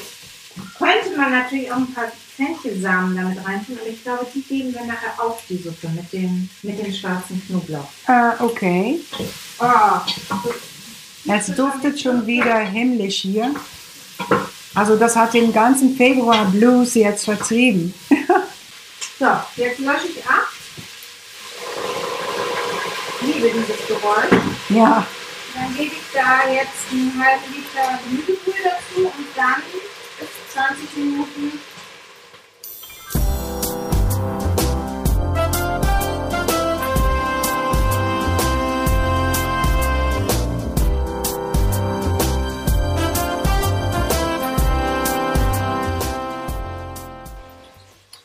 könnte 0.77 1.17
man 1.17 1.31
natürlich 1.31 1.71
auch 1.71 1.77
ein 1.77 1.93
paar 1.93 2.11
Fenchelsamen 2.35 3.15
damit 3.15 3.37
reintun, 3.45 3.77
aber 3.79 3.89
ich 3.89 4.03
glaube, 4.03 4.27
die 4.33 4.41
geben 4.41 4.73
wir 4.73 4.85
nachher 4.85 5.13
auf 5.17 5.41
die 5.49 5.57
Suppe 5.57 5.89
mit 5.89 6.11
dem, 6.13 6.49
mit 6.61 6.83
dem 6.83 6.93
schwarzen 6.93 7.41
Knoblauch. 7.47 7.87
Äh, 8.07 8.43
okay. 8.43 8.99
Oh, 9.59 9.99
Es 11.27 11.47
duftet 11.47 11.99
schon 11.99 12.25
wieder 12.27 12.59
himmlisch 12.59 13.21
hier. 13.21 13.53
Also 14.75 14.95
das 14.95 15.15
hat 15.15 15.33
den 15.33 15.53
ganzen 15.53 15.95
Februar 15.95 16.45
Blues 16.45 16.95
jetzt 16.95 17.25
vertrieben. 17.25 17.93
so, 19.19 19.27
jetzt 19.55 19.79
lösche 19.79 20.07
ich 20.15 20.25
ab. 20.25 20.47
Dieses 23.43 23.87
Geräusch. 23.87 24.41
Ja, 24.69 25.05
Dann 25.53 25.75
gebe 25.75 25.93
ich 25.95 26.01
da 26.13 26.49
jetzt 26.49 26.91
einen 26.91 27.21
halben 27.21 27.53
Liter 27.53 27.99
Gemüsebrühe 28.05 28.53
dazu 28.63 29.05
und 29.05 29.27
dann 29.35 29.61
bis 30.17 30.29
20 30.53 30.97
Minuten 30.97 31.59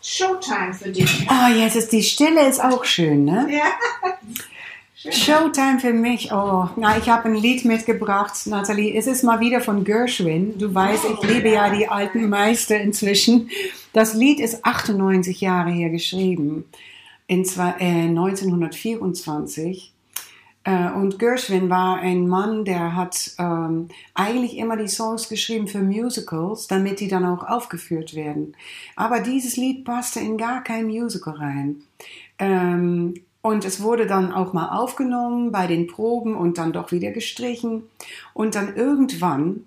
Showtime 0.00 0.72
für 0.74 0.90
dich. 0.90 1.26
oh, 1.28 1.48
jetzt 1.52 1.76
ist 1.76 1.92
die 1.92 2.02
Stille 2.02 2.46
ist 2.48 2.62
auch 2.62 2.84
schön, 2.84 3.24
ne? 3.24 3.46
Ja. 3.50 3.64
Showtime 5.00 5.78
für 5.78 5.92
mich. 5.92 6.32
Oh, 6.32 6.68
na, 6.74 6.98
ich 6.98 7.08
habe 7.08 7.28
ein 7.28 7.36
Lied 7.36 7.64
mitgebracht, 7.64 8.34
Nathalie. 8.46 8.96
Es 8.96 9.06
ist 9.06 9.22
mal 9.22 9.38
wieder 9.38 9.60
von 9.60 9.84
Gershwin. 9.84 10.58
Du 10.58 10.74
weißt, 10.74 11.04
ich 11.04 11.22
liebe 11.22 11.50
ja 11.50 11.70
die 11.70 11.86
alten 11.86 12.28
Meister 12.28 12.80
inzwischen. 12.80 13.48
Das 13.92 14.14
Lied 14.14 14.40
ist 14.40 14.64
98 14.64 15.40
Jahre 15.40 15.70
her 15.70 15.90
geschrieben, 15.90 16.64
in 17.28 17.44
zwei, 17.44 17.76
äh, 17.78 18.08
1924. 18.08 19.92
Äh, 20.64 20.90
und 20.90 21.20
Gershwin 21.20 21.70
war 21.70 22.00
ein 22.00 22.26
Mann, 22.26 22.64
der 22.64 22.96
hat 22.96 23.36
ähm, 23.38 23.90
eigentlich 24.14 24.56
immer 24.56 24.76
die 24.76 24.88
Songs 24.88 25.28
geschrieben 25.28 25.68
für 25.68 25.80
Musicals, 25.80 26.66
damit 26.66 26.98
die 26.98 27.06
dann 27.06 27.24
auch 27.24 27.46
aufgeführt 27.46 28.14
werden. 28.14 28.56
Aber 28.96 29.20
dieses 29.20 29.56
Lied 29.56 29.84
passte 29.84 30.18
in 30.18 30.36
gar 30.36 30.64
kein 30.64 30.86
Musical 30.86 31.34
rein. 31.34 31.82
Ähm, 32.40 33.14
und 33.42 33.64
es 33.64 33.82
wurde 33.82 34.06
dann 34.06 34.32
auch 34.32 34.52
mal 34.52 34.70
aufgenommen 34.70 35.52
bei 35.52 35.66
den 35.66 35.86
Proben 35.86 36.36
und 36.36 36.58
dann 36.58 36.72
doch 36.72 36.92
wieder 36.92 37.12
gestrichen. 37.12 37.84
Und 38.34 38.54
dann 38.54 38.74
irgendwann 38.74 39.64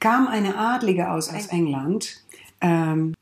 kam 0.00 0.26
eine 0.28 0.56
Adlige 0.56 1.10
aus, 1.10 1.32
aus 1.32 1.46
England, 1.46 2.22
ähm, 2.60 3.14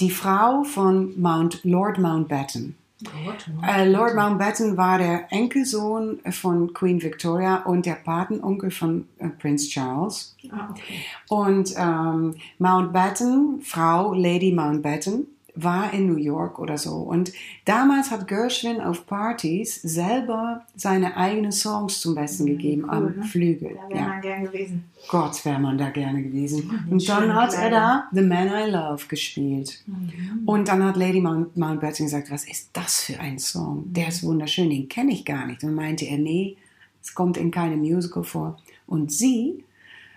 die 0.00 0.10
Frau 0.10 0.64
von 0.64 1.20
Mount, 1.20 1.64
Lord 1.64 1.98
Mountbatten. 1.98 2.76
Äh, 3.66 3.90
Lord 3.90 4.14
Mountbatten 4.14 4.76
war 4.76 4.98
der 4.98 5.32
Enkelsohn 5.32 6.20
von 6.30 6.72
Queen 6.72 7.02
Victoria 7.02 7.56
und 7.64 7.84
der 7.84 7.94
Patenonkel 7.94 8.70
von 8.70 9.08
äh, 9.18 9.28
Prince 9.28 9.68
Charles. 9.68 10.36
Ah, 10.50 10.68
okay. 10.70 11.04
Und 11.28 11.74
ähm, 11.76 12.36
Mountbatten, 12.58 13.60
Frau 13.62 14.14
Lady 14.14 14.52
Mountbatten, 14.52 15.26
war 15.54 15.92
in 15.92 16.06
New 16.06 16.16
York 16.16 16.58
oder 16.58 16.78
so. 16.78 16.94
Und 16.94 17.32
damals 17.64 18.10
hat 18.10 18.26
Gershwin 18.26 18.80
auf 18.80 19.06
Partys 19.06 19.82
selber 19.82 20.64
seine 20.76 21.16
eigenen 21.16 21.52
Songs 21.52 22.00
zum 22.00 22.14
Besten 22.14 22.46
gegeben 22.46 22.88
am 22.88 23.04
cool, 23.04 23.14
ne? 23.16 23.24
Flügel. 23.24 23.78
Da 23.90 23.94
wäre 23.94 24.08
man 24.08 24.20
gern 24.22 24.44
gewesen. 24.44 24.84
Gott, 25.08 25.44
wäre 25.44 25.58
man 25.58 25.76
da 25.76 25.90
gerne 25.90 26.22
gewesen. 26.22 26.86
Und 26.88 27.06
dann 27.08 27.34
hat 27.34 27.54
er 27.54 27.70
da 27.70 28.08
The 28.12 28.22
Man 28.22 28.48
I 28.48 28.70
Love 28.70 29.06
gespielt. 29.08 29.82
Und 30.46 30.68
dann 30.68 30.82
hat 30.84 30.96
Lady 30.96 31.20
Mount, 31.20 31.56
Mountbatten 31.56 32.06
gesagt, 32.06 32.30
was 32.30 32.44
ist 32.44 32.70
das 32.72 33.02
für 33.02 33.20
ein 33.20 33.38
Song? 33.38 33.84
Der 33.86 34.08
ist 34.08 34.22
wunderschön, 34.22 34.70
den 34.70 34.88
kenne 34.88 35.12
ich 35.12 35.24
gar 35.24 35.46
nicht. 35.46 35.62
Und 35.64 35.74
meinte 35.74 36.06
er, 36.06 36.18
nee, 36.18 36.56
es 37.02 37.14
kommt 37.14 37.36
in 37.36 37.50
keinem 37.50 37.80
Musical 37.80 38.24
vor. 38.24 38.58
Und 38.86 39.12
sie 39.12 39.64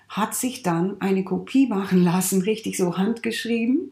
hat 0.10 0.36
sich 0.36 0.64
dann 0.64 1.00
eine 1.02 1.24
Kopie 1.24 1.68
machen 1.68 2.04
lassen, 2.04 2.42
richtig 2.42 2.78
so 2.78 2.98
handgeschrieben, 2.98 3.92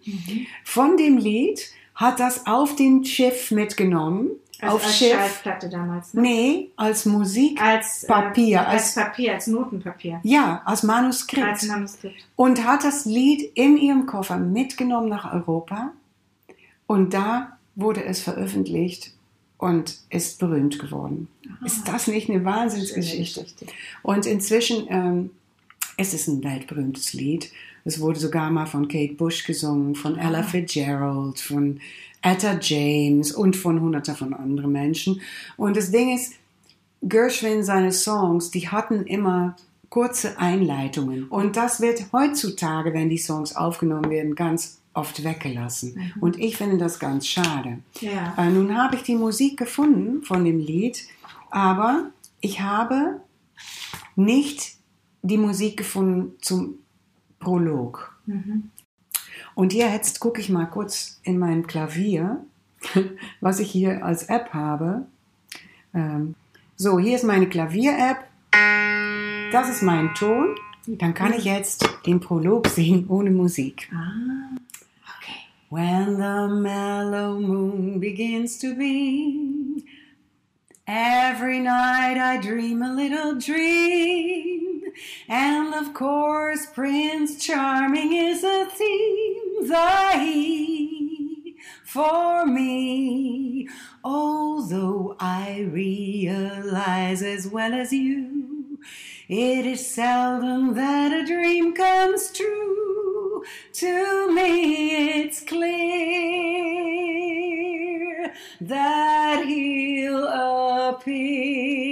von 0.63 0.97
dem 0.97 1.17
Lied, 1.17 1.69
hat 1.95 2.19
das 2.19 2.45
auf 2.47 2.75
dem 2.75 3.03
Schiff 3.03 3.51
mitgenommen, 3.51 4.29
Also 4.61 4.75
auf 4.77 4.85
als 4.85 4.97
Schiff. 4.97 5.11
Schallplatte 5.13 5.69
damals. 5.69 6.13
Ne? 6.13 6.21
Nee, 6.21 6.71
als 6.75 7.05
Musik, 7.05 7.61
Als 7.61 8.03
äh, 8.03 8.07
Papier, 8.07 8.67
als, 8.67 8.83
als- 8.83 8.95
Papier, 8.95 9.33
als 9.33 9.47
Notenpapier. 9.47 10.19
ja, 10.23 10.61
als 10.65 10.83
Manuskript. 10.83 11.45
Als 11.45 11.63
Manuskript. 11.67 12.15
und 12.35 12.65
hat 12.65 12.83
das 12.83 13.05
Lied 13.05 13.51
in 13.55 13.77
ihrem 13.77 14.05
Koffer 14.05 14.37
mitgenommen 14.37 15.09
nach 15.09 15.31
Europa 15.33 15.91
und 16.87 17.13
da 17.13 17.57
wurde 17.75 18.03
es 18.05 18.21
veröffentlicht 18.21 19.13
und 19.57 19.97
ist 20.09 20.39
berühmt 20.39 20.79
geworden. 20.79 21.27
ist 21.65 21.87
das 21.87 22.07
nicht 22.07 22.29
eine 22.29 22.43
Wahnsinnsgeschichte? 22.45 23.45
Und 24.01 24.25
inzwischen 24.25 24.85
ähm, 24.89 25.29
es 25.97 26.13
ist 26.13 26.27
ein 26.27 26.43
weltberühmtes 26.43 27.13
Lied. 27.13 27.51
Es 27.85 27.99
wurde 27.99 28.19
sogar 28.19 28.49
mal 28.49 28.65
von 28.65 28.87
Kate 28.87 29.13
Bush 29.13 29.43
gesungen, 29.43 29.95
von 29.95 30.17
Ella 30.17 30.43
Fitzgerald, 30.43 31.39
von 31.39 31.79
Etta 32.21 32.57
James 32.59 33.31
und 33.31 33.55
von 33.55 33.81
hunderten 33.81 34.15
von 34.15 34.33
anderen 34.33 34.71
Menschen. 34.71 35.21
Und 35.57 35.75
das 35.75 35.91
Ding 35.91 36.15
ist, 36.15 36.33
Gershwin, 37.01 37.63
seine 37.63 37.91
Songs, 37.91 38.49
die 38.49 38.69
hatten 38.69 39.05
immer 39.05 39.57
kurze 39.89 40.39
Einleitungen. 40.39 41.25
Und 41.25 41.57
das 41.57 41.81
wird 41.81 42.11
heutzutage, 42.13 42.93
wenn 42.93 43.09
die 43.09 43.17
Songs 43.17 43.55
aufgenommen 43.55 44.09
werden, 44.09 44.35
ganz 44.35 44.79
oft 44.93 45.23
weggelassen. 45.23 46.13
Und 46.21 46.39
ich 46.39 46.57
finde 46.57 46.77
das 46.77 46.99
ganz 46.99 47.27
schade. 47.27 47.79
Ja. 47.99 48.33
Äh, 48.37 48.49
nun 48.49 48.77
habe 48.77 48.95
ich 48.95 49.03
die 49.03 49.15
Musik 49.15 49.57
gefunden 49.57 50.23
von 50.23 50.45
dem 50.45 50.59
Lied, 50.59 51.03
aber 51.49 52.11
ich 52.41 52.61
habe 52.61 53.19
nicht 54.15 54.77
die 55.23 55.37
Musik 55.37 55.77
gefunden 55.77 56.33
zum 56.41 56.75
Prolog. 57.39 58.15
Und 59.55 59.73
jetzt 59.73 60.19
gucke 60.19 60.41
ich 60.41 60.49
mal 60.49 60.65
kurz 60.65 61.19
in 61.23 61.39
mein 61.39 61.65
Klavier, 61.65 62.45
was 63.41 63.59
ich 63.59 63.71
hier 63.71 64.05
als 64.05 64.23
App 64.23 64.53
habe. 64.53 65.07
Ähm, 65.93 66.35
so, 66.75 66.99
hier 66.99 67.15
ist 67.15 67.23
meine 67.23 67.47
Klavier-App. 67.47 68.27
Das 69.51 69.69
ist 69.69 69.81
mein 69.81 70.13
Ton. 70.15 70.55
Dann 70.85 71.13
kann 71.13 71.33
ich 71.33 71.45
jetzt 71.45 71.87
den 72.05 72.19
Prolog 72.19 72.67
singen 72.67 73.07
ohne 73.07 73.31
Musik. 73.31 73.89
Ah, 73.93 74.55
okay. 75.17 75.39
When 75.69 76.17
the 76.17 76.53
mellow 76.61 77.39
moon 77.39 77.99
begins 78.01 78.59
to 78.59 78.75
beam, 78.75 79.81
every 80.85 81.59
night 81.59 82.17
I 82.17 82.37
dream 82.41 82.81
a 82.81 82.93
little 82.93 83.37
dream. 83.39 84.82
And 85.27 85.73
of 85.73 85.93
course, 85.93 86.65
Prince 86.67 87.43
Charming 87.43 88.13
is 88.13 88.43
a 88.43 88.65
theme, 88.65 89.67
the 89.67 90.19
he 90.19 91.55
for 91.93 92.45
me. 92.45 93.67
Although 94.03 95.15
I 95.19 95.69
realize 95.71 97.21
as 97.21 97.47
well 97.47 97.73
as 97.73 97.93
you, 97.93 98.79
it 99.29 99.65
is 99.65 99.85
seldom 99.87 100.73
that 100.73 101.13
a 101.13 101.23
dream 101.25 101.73
comes 101.73 102.31
true. 102.31 103.43
To 103.73 104.31
me, 104.33 105.21
it's 105.21 105.41
clear 105.41 105.73
that 108.61 109.45
he'll 109.45 110.27
appear. 110.89 111.82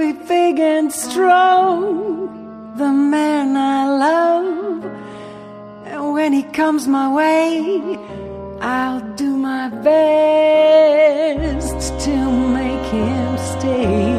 Be 0.00 0.12
big 0.12 0.58
and 0.58 0.90
strong, 0.90 2.74
the 2.78 2.90
man 2.90 3.54
I 3.54 3.86
love. 4.06 4.84
And 5.84 6.12
when 6.14 6.32
he 6.32 6.42
comes 6.42 6.88
my 6.88 7.08
way, 7.12 7.98
I'll 8.62 9.02
do 9.16 9.36
my 9.36 9.68
best 9.90 10.40
to 12.06 12.16
make 12.58 12.86
him 12.98 13.36
stay. 13.52 14.14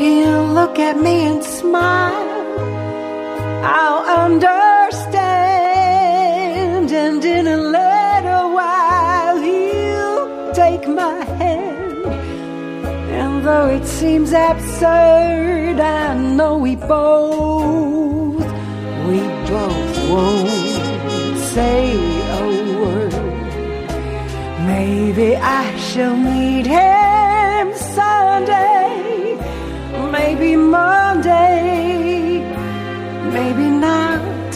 He'll 0.00 0.48
look 0.58 0.76
at 0.80 0.96
me 1.06 1.16
and 1.30 1.44
smile. 1.44 2.30
I'll 3.78 4.02
understand, 4.24 4.63
take 10.84 10.94
my 10.94 11.24
hand. 11.24 12.06
And 13.20 13.44
though 13.44 13.68
it 13.68 13.86
seems 13.86 14.32
absurd, 14.32 15.80
I 15.80 16.14
know 16.36 16.58
we 16.58 16.76
both, 16.76 18.44
we 19.08 19.20
both 19.50 20.10
won't 20.10 21.38
say 21.54 21.80
a 22.38 22.44
word. 22.80 23.14
Maybe 24.66 25.36
I 25.36 25.76
shall 25.78 26.16
meet 26.16 26.66
him 26.66 27.74
Sunday, 27.98 29.38
maybe 30.10 30.56
Monday 30.56 31.62
maybe 33.32 33.68
not. 33.86 34.54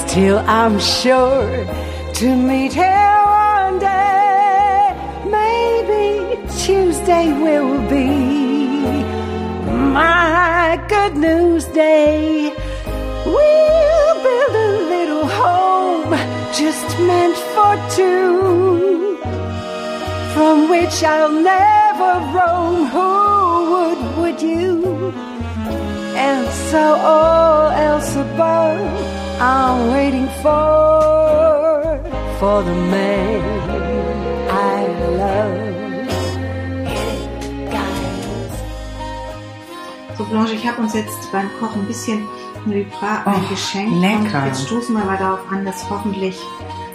Still, 0.00 0.38
I'm 0.38 0.80
sure 0.80 1.66
to 2.14 2.36
meet 2.36 2.72
him 2.72 3.07
Tuesday 7.08 7.32
will 7.32 7.80
be 7.88 8.06
my 9.96 10.78
good 10.88 11.16
news 11.16 11.64
day. 11.68 12.52
We'll 13.24 14.14
build 14.26 14.54
a 14.68 14.72
little 14.94 15.26
home 15.26 16.10
just 16.52 16.86
meant 17.08 17.36
for 17.54 17.72
two, 17.96 19.16
from 20.34 20.68
which 20.68 21.02
I'll 21.02 21.32
never 21.32 22.12
roam. 22.36 22.76
Who 22.94 23.10
would, 23.72 24.00
would 24.18 24.42
you? 24.42 25.10
And 26.14 26.46
so 26.70 26.94
all 26.94 27.70
else 27.70 28.16
above, 28.16 29.40
I'm 29.40 29.92
waiting 29.94 30.28
for, 30.42 32.02
for 32.38 32.62
the 32.62 32.74
man 32.92 33.40
I 34.50 34.86
love. 35.22 35.67
So, 40.18 40.24
Blanche, 40.24 40.54
ich 40.54 40.66
habe 40.66 40.82
uns 40.82 40.94
jetzt 40.94 41.30
beim 41.30 41.48
Kochen 41.60 41.82
ein 41.82 41.86
bisschen 41.86 42.26
Nubra 42.66 43.22
Oh, 43.24 43.30
eingeschenkt. 43.30 43.94
lecker. 44.00 44.38
Und 44.42 44.46
jetzt 44.48 44.66
stoßen 44.66 44.96
wir 44.96 45.04
mal 45.04 45.16
darauf 45.16 45.40
an, 45.50 45.64
dass 45.64 45.88
hoffentlich 45.88 46.36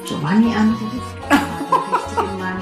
Giovanni 0.05 0.53
anruft. 0.53 0.83
Der 1.29 1.39
richtige 1.99 2.37
Mann 2.37 2.61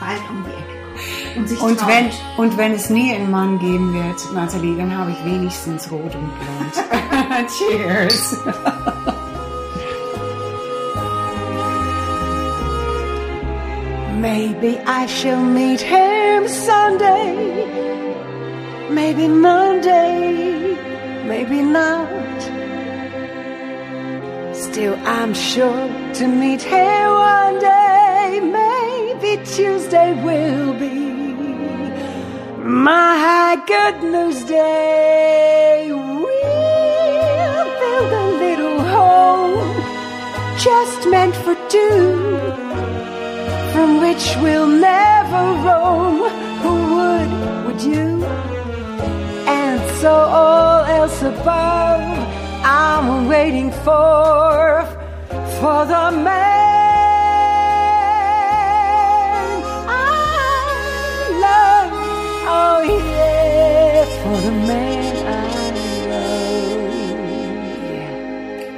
bald 0.00 0.20
um 0.30 0.44
die 0.44 0.50
Ecke 0.50 0.74
kommt. 0.84 1.36
Und 1.38 1.48
sich 1.48 1.60
Und 1.60 1.80
traut. 1.80 1.88
wenn, 1.88 2.10
und 2.36 2.56
wenn 2.58 2.72
es 2.74 2.90
nie 2.90 3.14
einen 3.14 3.30
Mann 3.30 3.58
geben 3.58 3.94
wird, 3.94 4.32
Nathalie, 4.34 4.76
dann 4.76 4.96
habe 4.96 5.10
ich 5.12 5.24
wenigstens 5.24 5.90
rot 5.90 6.14
und 6.14 6.30
blond. 6.38 7.48
Cheers. 7.58 8.36
Maybe 14.20 14.78
I 14.86 15.06
shall 15.06 15.42
meet 15.42 15.80
him 15.80 16.48
Sunday, 16.48 17.93
maybe 18.90 19.28
Monday, 19.28 20.76
maybe 21.24 21.62
not. 21.62 22.40
Still, 24.54 24.96
I'm 25.04 25.34
sure 25.34 25.88
to 26.14 26.26
meet 26.26 26.62
him 26.62 27.10
one 27.10 27.58
day, 27.58 28.40
maybe 28.40 29.42
Tuesday 29.44 30.12
will 30.22 30.74
be 30.74 31.14
my 32.64 33.62
good 33.66 34.02
news 34.02 34.42
day. 34.44 35.90
We'll 35.90 37.64
build 37.80 38.12
a 38.12 38.26
little 38.44 38.80
home 38.80 39.74
just 40.58 41.06
meant 41.08 41.36
for 41.36 41.54
two 41.68 42.64
from 43.72 44.00
which 44.00 44.36
we'll 44.40 44.66
never 44.66 45.42
roam. 45.66 46.16
Who 46.62 46.74
would, 46.94 47.30
would 47.66 47.82
you? 47.82 48.53
So 50.04 50.10
all 50.12 50.84
else 50.84 51.22
above, 51.22 52.18
I'm 52.62 53.26
waiting 53.26 53.72
for, 53.72 54.84
for 55.58 55.86
the 55.86 56.10
man 56.12 56.34
I 59.88 60.02
love. 61.46 61.90
Oh 62.46 62.82
yeah, 62.84 64.04
for 64.20 64.36
the 64.44 64.52
man 64.68 65.16
I 65.24 65.40
love. 66.10 66.44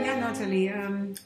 Ja, 0.06 0.14
Nathalie, 0.20 0.68
ähm, 0.68 1.16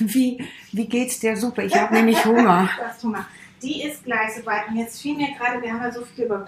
wie, 0.00 0.44
wie 0.72 0.86
geht's 0.88 1.20
der 1.20 1.36
Suppe? 1.36 1.62
Ich 1.62 1.76
habe 1.76 1.94
nämlich 1.94 2.24
Hunger. 2.24 2.68
Das 2.80 3.00
Hunger. 3.04 3.24
Die 3.62 3.82
ist 3.82 4.04
gleich 4.04 4.34
soweit. 4.34 4.68
Und 4.68 4.76
jetzt 4.76 5.00
fiel 5.00 5.16
mir 5.16 5.28
gerade, 5.36 5.62
wir 5.62 5.72
haben 5.72 5.82
ja 5.82 5.92
so 5.92 6.04
viel 6.04 6.24
über 6.24 6.46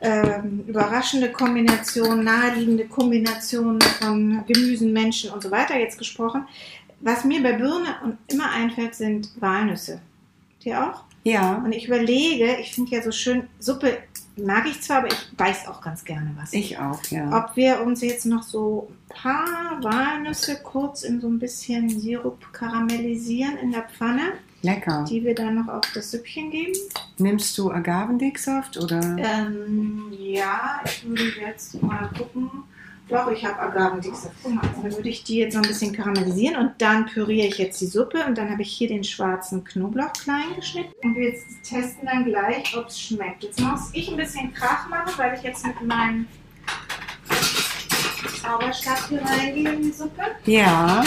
ähm, 0.00 0.64
überraschende 0.66 1.32
Kombinationen, 1.32 2.24
naheliegende 2.24 2.86
Kombinationen 2.86 3.80
von 3.80 4.44
Gemüsen, 4.46 4.92
Menschen 4.92 5.30
und 5.30 5.42
so 5.42 5.50
weiter 5.50 5.76
jetzt 5.78 5.98
gesprochen. 5.98 6.46
Was 7.00 7.24
mir 7.24 7.42
bei 7.42 7.52
Birne 7.52 7.96
und 8.04 8.18
immer 8.28 8.50
einfällt, 8.50 8.94
sind 8.94 9.30
Walnüsse. 9.40 10.00
Dir 10.64 10.84
auch? 10.84 11.04
Ja, 11.24 11.56
Und 11.64 11.72
ich 11.72 11.86
überlege, 11.86 12.56
ich 12.60 12.72
finde 12.74 12.92
ja 12.92 13.02
so 13.02 13.12
schön, 13.12 13.48
Suppe 13.58 13.98
mag 14.36 14.66
ich 14.66 14.80
zwar, 14.80 14.98
aber 14.98 15.08
ich 15.08 15.36
beiß 15.36 15.66
auch 15.68 15.80
ganz 15.80 16.04
gerne 16.04 16.34
was. 16.38 16.52
ich 16.52 16.78
auch, 16.78 17.02
ja. 17.10 17.36
Ob 17.36 17.56
wir 17.56 17.82
uns 17.82 18.02
jetzt 18.02 18.24
noch 18.24 18.42
so 18.42 18.88
ein 18.90 19.08
paar 19.08 19.82
Walnüsse 19.82 20.60
kurz 20.62 21.02
in 21.02 21.20
so 21.20 21.28
ein 21.28 21.38
bisschen 21.38 21.88
Sirup 21.88 22.52
karamellisieren 22.52 23.58
in 23.58 23.72
der 23.72 23.82
Pfanne, 23.82 24.32
Lecker. 24.62 25.04
die 25.08 25.24
wir 25.24 25.34
dann 25.34 25.54
noch 25.54 25.68
auf 25.68 25.84
das 25.94 26.10
Süppchen 26.10 26.50
geben. 26.50 26.72
Nimmst 27.18 27.56
du 27.58 27.70
Agavendicksaft 27.70 28.76
oder? 28.76 29.16
Ähm, 29.18 30.12
ja, 30.18 30.80
ich 30.84 31.08
würde 31.08 31.22
jetzt 31.40 31.80
mal 31.82 32.08
gucken. 32.16 32.50
Doch, 33.08 33.30
ich 33.30 33.42
habe 33.44 33.58
Agavendicksaft. 33.58 34.34
Guck 34.42 34.54
mal, 34.54 34.60
also 34.68 34.82
dann 34.82 34.92
würde 34.96 35.08
ich 35.08 35.24
die 35.24 35.38
jetzt 35.38 35.54
noch 35.54 35.62
ein 35.62 35.68
bisschen 35.68 35.92
karamellisieren 35.94 36.56
und 36.56 36.72
dann 36.78 37.06
püriere 37.06 37.46
ich 37.46 37.56
jetzt 37.58 37.80
die 37.80 37.86
Suppe 37.86 38.24
und 38.26 38.36
dann 38.36 38.50
habe 38.50 38.62
ich 38.62 38.70
hier 38.70 38.88
den 38.88 39.04
schwarzen 39.04 39.64
Knoblauch 39.64 40.12
klein 40.12 40.54
geschnitten 40.56 40.92
und 41.02 41.14
wir 41.16 41.32
testen 41.62 42.04
dann 42.04 42.24
gleich, 42.24 42.76
ob 42.76 42.88
es 42.88 43.00
schmeckt. 43.00 43.44
Jetzt 43.44 43.60
muss 43.60 43.90
ich 43.92 44.10
ein 44.10 44.16
bisschen 44.16 44.52
Krach 44.52 44.88
machen, 44.88 45.12
weil 45.16 45.34
ich 45.36 45.42
jetzt 45.42 45.64
mit 45.66 45.80
meinem 45.82 46.26
Zauberstab 48.42 49.08
hier 49.08 49.22
reingehe 49.22 49.72
in 49.72 49.82
die 49.82 49.92
Suppe 49.92 50.22
Ja. 50.44 51.02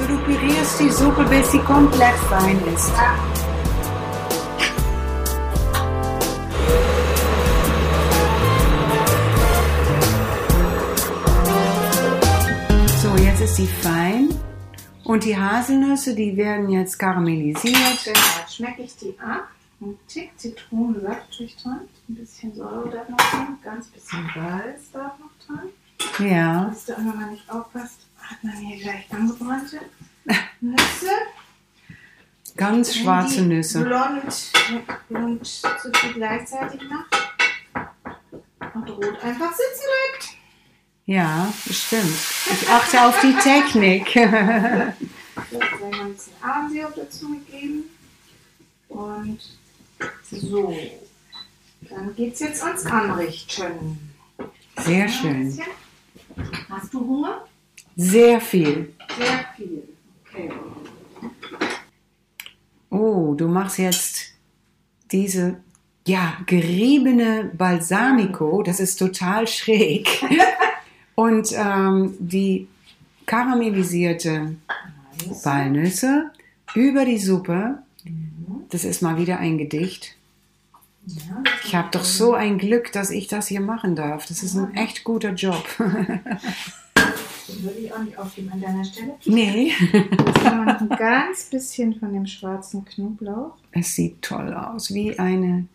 Also 0.00 0.14
du 0.14 0.24
pürierst 0.24 0.80
die 0.80 0.90
Suppe, 0.90 1.24
bis 1.24 1.52
sie 1.52 1.58
komplett 1.58 2.14
fein 2.30 2.58
ist. 2.74 2.90
So, 13.02 13.14
jetzt 13.22 13.40
ist 13.42 13.56
sie 13.56 13.66
fein. 13.66 14.30
Und 15.04 15.24
die 15.24 15.36
Haselnüsse, 15.36 16.14
die 16.14 16.34
werden 16.34 16.70
jetzt 16.70 16.98
karamellisiert. 16.98 17.74
Genau, 17.74 18.18
jetzt 18.40 18.56
schmecke 18.56 18.82
ich 18.82 18.96
die 18.96 19.14
ab. 19.18 19.48
Ein 19.82 19.98
Tick 20.08 20.30
Zitronensaft 20.38 21.36
tue 21.36 21.44
ich 21.44 21.56
dran. 21.62 21.80
Ein 22.08 22.14
bisschen 22.14 22.54
Säure 22.54 22.88
darf 22.88 23.08
noch 23.10 23.18
dran. 23.18 23.58
Ganz 23.62 23.88
bisschen 23.88 24.30
Salz 24.34 24.90
darf 24.92 25.12
noch 25.18 25.46
dran. 25.46 25.68
Ja. 26.26 26.64
Dass 26.64 26.86
du 26.86 26.92
immer 26.94 27.14
mal 27.14 27.30
nicht 27.30 27.50
aufpasst, 27.50 28.06
hat 28.30 28.44
man 28.44 28.56
hier 28.56 28.78
gleich 28.78 29.04
angebrannte 29.10 29.80
Nüsse. 30.60 31.10
Ganz 32.56 32.94
schwarze 32.94 33.42
Nüsse. 33.42 33.84
Blond 33.84 34.24
und 35.08 35.46
so 35.46 35.92
viel 35.94 36.12
gleichzeitig 36.14 36.80
macht. 36.88 37.16
Und 38.74 38.90
rot 38.90 39.22
einfach 39.22 39.50
sitzen 39.50 39.84
bleibt. 39.86 40.36
Ja, 41.06 41.52
stimmt. 41.68 42.14
Ich 42.52 42.68
achte 42.68 43.02
auf 43.02 43.20
die 43.20 43.34
Technik. 43.34 44.06
Gleich 44.12 45.80
mal 45.80 46.00
ein 46.00 46.12
bisschen 46.12 46.32
Ahornsirup 46.40 46.94
dazu 46.94 47.28
gegeben. 47.30 47.84
Und 48.88 49.40
so. 50.30 50.76
Dann 51.88 52.14
geht 52.14 52.34
es 52.34 52.40
jetzt 52.40 52.62
ans 52.62 52.86
Anrichten. 52.86 54.14
Sehr 54.78 55.08
schön. 55.08 55.58
Hast 56.68 56.94
du 56.94 57.00
Hunger? 57.00 57.44
Sehr 58.02 58.40
viel. 58.40 58.94
Sehr 59.18 59.44
viel. 59.54 59.82
Okay. 60.24 60.50
Oh, 62.88 63.34
du 63.34 63.46
machst 63.46 63.76
jetzt 63.76 64.32
diese, 65.12 65.58
ja, 66.06 66.38
geriebene 66.46 67.50
Balsamico. 67.52 68.62
Das 68.62 68.80
ist 68.80 68.96
total 68.96 69.46
schräg. 69.46 70.24
Und 71.14 71.52
ähm, 71.54 72.14
die 72.18 72.68
karamellisierte 73.26 74.56
Walnüsse 75.44 76.30
über 76.74 77.04
die 77.04 77.18
Suppe. 77.18 77.82
Das 78.70 78.84
ist 78.84 79.02
mal 79.02 79.18
wieder 79.18 79.38
ein 79.40 79.58
Gedicht. 79.58 80.16
Ich 81.66 81.74
habe 81.74 81.88
doch 81.90 82.04
so 82.04 82.32
ein 82.32 82.56
Glück, 82.56 82.92
dass 82.92 83.10
ich 83.10 83.26
das 83.26 83.48
hier 83.48 83.60
machen 83.60 83.94
darf. 83.94 84.24
Das 84.24 84.42
ist 84.42 84.54
ein 84.54 84.74
echt 84.74 85.04
guter 85.04 85.34
Job. 85.34 85.66
das 87.50 87.62
würde 87.62 87.78
ich 87.78 87.92
auch 87.92 87.98
nicht 88.02 88.16
aufgeben 88.18 88.50
an 88.52 88.60
deiner 88.60 88.84
Stelle. 88.84 89.14
nee. 89.26 89.72
Jetzt 89.92 90.44
haben 90.44 90.64
wir 90.64 90.72
noch 90.72 90.80
ein 90.80 90.88
ganz 90.90 91.44
bisschen 91.50 91.94
von 91.98 92.12
dem 92.12 92.26
schwarzen 92.26 92.84
Knoblauch. 92.84 93.54
Es 93.72 93.94
sieht 93.94 94.22
toll 94.22 94.52
aus, 94.54 94.92
wie 94.94 95.18
eine, 95.18 95.66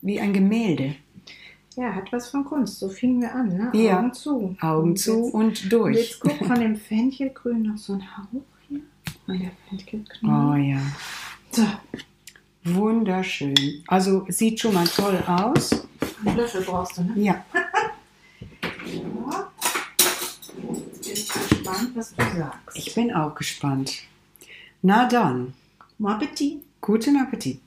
wie 0.00 0.20
ein 0.20 0.32
Gemälde. 0.32 0.94
Ja, 1.76 1.94
hat 1.94 2.12
was 2.12 2.28
von 2.28 2.44
Kunst. 2.44 2.78
So 2.80 2.88
fingen 2.90 3.22
wir 3.22 3.34
an, 3.34 3.48
ne? 3.48 3.70
Ja. 3.74 3.98
Augen 3.98 4.12
zu. 4.12 4.56
Augen 4.60 4.90
Und 4.90 4.98
zu 4.98 5.24
Jetzt, 5.24 5.34
und 5.34 5.44
und 5.44 5.72
durch. 5.72 5.96
jetzt 5.96 6.20
guck 6.20 6.36
von 6.46 6.60
dem 6.60 6.76
Fenchelgrün 6.76 7.62
noch 7.62 7.78
so 7.78 7.94
ein 7.94 8.02
Hauch 8.16 8.42
hier. 8.68 8.80
Und 9.26 9.40
der 9.40 9.48
Oh 9.48 9.68
Fenchelknoblauch. 9.70 10.56
ja, 10.56 10.80
So, 11.50 11.62
wunderschön. 12.64 13.54
Also 13.86 14.26
sieht 14.28 14.60
schon 14.60 14.74
mal 14.74 14.86
toll 14.86 15.22
aus. 15.26 15.86
einen 16.26 16.36
Löffel 16.36 16.60
brauchst 16.62 16.98
du, 16.98 17.02
ne? 17.04 17.12
Ja. 17.16 17.44
Jetzt 21.02 21.32
bin 21.34 21.42
ich 21.42 21.51
gespannt, 21.62 21.90
was 21.94 22.14
du 22.14 22.22
sagst. 22.38 22.76
ich 22.76 22.94
bin 22.94 23.12
auch 23.14 23.34
gespannt. 23.34 23.92
Na 24.82 25.06
dann, 25.08 25.54
Bon 25.98 26.12
Appetit. 26.12 26.62
guten 26.80 27.16
Appetit. 27.16 27.60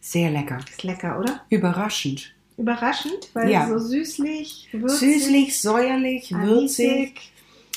Sehr 0.00 0.30
lecker. 0.30 0.58
Ist 0.70 0.82
lecker, 0.82 1.18
oder? 1.18 1.40
Überraschend. 1.50 2.32
Überraschend, 2.56 3.30
weil 3.32 3.50
Ja. 3.50 3.66
so 3.68 3.78
süßlich, 3.78 4.68
würzig, 4.72 4.98
Süßlich, 5.22 5.60
säuerlich, 5.60 6.32
würzig 6.32 7.32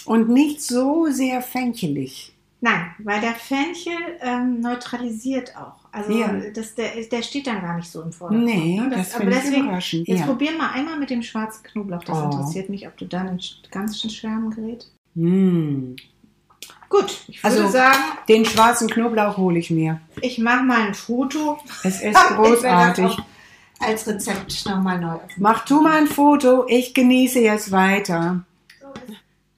und 0.05 0.29
nicht 0.29 0.61
so 0.61 1.07
sehr 1.09 1.41
fenchelig. 1.41 2.31
Nein, 2.59 2.91
weil 2.99 3.19
der 3.19 3.35
Fenchel 3.35 3.93
ähm, 4.21 4.61
neutralisiert 4.61 5.55
auch. 5.57 5.85
Also 5.91 6.13
Ja. 6.17 6.33
das, 6.53 6.75
der, 6.75 6.91
der 7.11 7.21
steht 7.21 7.45
dann 7.47 7.61
gar 7.61 7.75
nicht 7.75 7.89
so 7.91 8.01
im 8.01 8.11
Vordergrund. 8.13 8.45
Nee, 8.45 8.79
ne? 8.79 8.89
das 8.89 9.15
aber 9.15 9.25
deswegen, 9.29 9.63
überraschend. 9.65 10.07
Jetzt 10.07 10.19
Ja. 10.21 10.25
probier 10.25 10.53
mal 10.57 10.71
einmal 10.71 10.97
mit 10.97 11.09
dem 11.09 11.23
schwarzen 11.23 11.63
Knoblauch. 11.63 12.03
Das 12.05 12.17
Oh. 12.17 12.23
interessiert 12.25 12.69
mich, 12.69 12.87
ob 12.87 12.95
du 12.97 13.05
dann 13.05 13.27
in 13.27 13.39
ganzen 13.69 14.09
Schwärmen 14.09 14.49
gerät. 14.51 14.87
Mm. 15.15 15.95
Gut, 16.89 17.23
ich 17.27 17.43
würde 17.43 17.57
Also- 17.57 17.71
sagen, 17.71 17.97
Den 18.27 18.45
schwarzen 18.45 18.89
Knoblauch 18.89 19.37
hole 19.37 19.57
ich 19.59 19.69
mir. 19.71 19.99
ich 20.21 20.37
mache 20.37 20.63
mal 20.63 20.81
ein 20.87 20.93
Foto. 20.93 21.57
Es 21.83 22.01
ist 22.01 22.15
großartig. 22.35 23.17
als 23.79 24.07
Rezept 24.07 24.65
nochmal 24.65 24.99
neu. 24.99 25.17
Mach 25.37 25.65
du 25.65 25.81
mal 25.81 25.97
ein 25.97 26.07
Foto, 26.07 26.65
ich 26.67 26.93
genieße 26.93 27.39
jetzt 27.41 27.71
weiter. 27.71 28.43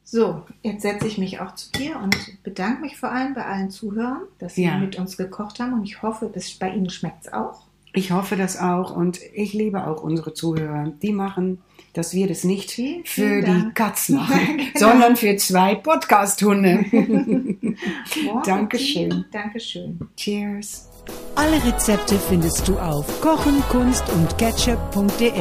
So, 0.04 0.44
jetzt 0.62 0.84
setze 0.84 1.08
ich 1.08 1.18
mich 1.18 1.40
auch 1.42 1.54
zu 1.56 1.72
dir 1.74 1.98
und 2.02 2.16
bedanke 2.44 2.82
mich 2.82 2.98
vor 2.98 3.12
allem 3.12 3.34
bei 3.34 3.44
allen 3.46 3.70
Zuhörern, 3.70 4.22
dass 4.40 4.56
sie 4.56 4.64
Ja. 4.66 4.78
mit 4.78 4.98
uns 4.98 5.18
gekocht 5.18 5.60
haben 5.60 5.74
und 5.74 5.84
ich 5.84 6.02
hoffe, 6.02 6.28
bis 6.28 6.54
bei 6.58 6.70
Ihnen 6.70 6.90
schmeckt 6.90 7.26
es 7.26 7.34
auch. 7.34 7.64
Ich 7.96 8.12
hoffe 8.12 8.36
das 8.36 8.60
auch 8.60 8.96
und 8.96 9.20
ich 9.34 9.54
liebe 9.54 9.88
auch 9.88 10.04
unsere 10.04 10.34
Zuhörer. 10.34 10.92
Die 11.02 11.14
machen, 11.14 11.60
dass 11.94 12.14
wir 12.14 12.28
das 12.28 12.44
nicht 12.44 12.72
Vielen, 12.72 13.06
für 13.06 13.22
vielen 13.22 13.40
die 13.42 13.46
Dank. 13.48 13.76
Katz 13.76 14.10
machen, 14.10 14.58
Genau. 14.58 14.70
sondern 14.92 15.16
für 15.16 15.36
zwei 15.38 15.76
Podcast-Hunde. 15.76 16.86
Dankeschön. 18.46 19.26
Dankeschön. 19.32 20.00
Cheers. 20.18 20.90
Alle 21.36 21.64
Rezepte 21.64 22.16
findest 22.18 22.68
du 22.68 22.78
auf 22.80 23.22
kochen, 23.22 23.62
kunst 23.70 24.04
und 24.14 24.38
ketchup.de 24.38 25.32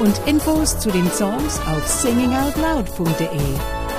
und 0.00 0.20
Infos 0.26 0.78
zu 0.78 0.90
den 0.90 1.06
Songs 1.10 1.60
auf 1.66 1.86
singingoutloud.de. 1.86 3.28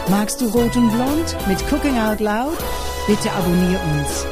Magst 0.10 0.42
du 0.42 0.46
Rot 0.48 0.76
und 0.78 0.90
Blond 0.92 1.36
mit 1.48 1.60
Cooking 1.72 1.98
Out 1.98 2.20
Loud? 2.20 2.58
Bitte 3.08 3.32
abonnier 3.32 3.80
uns. 4.00 4.26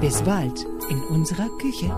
Bis 0.00 0.22
bald 0.22 0.64
in 0.90 0.98
unserer 1.10 1.48
Küche. 1.58 1.90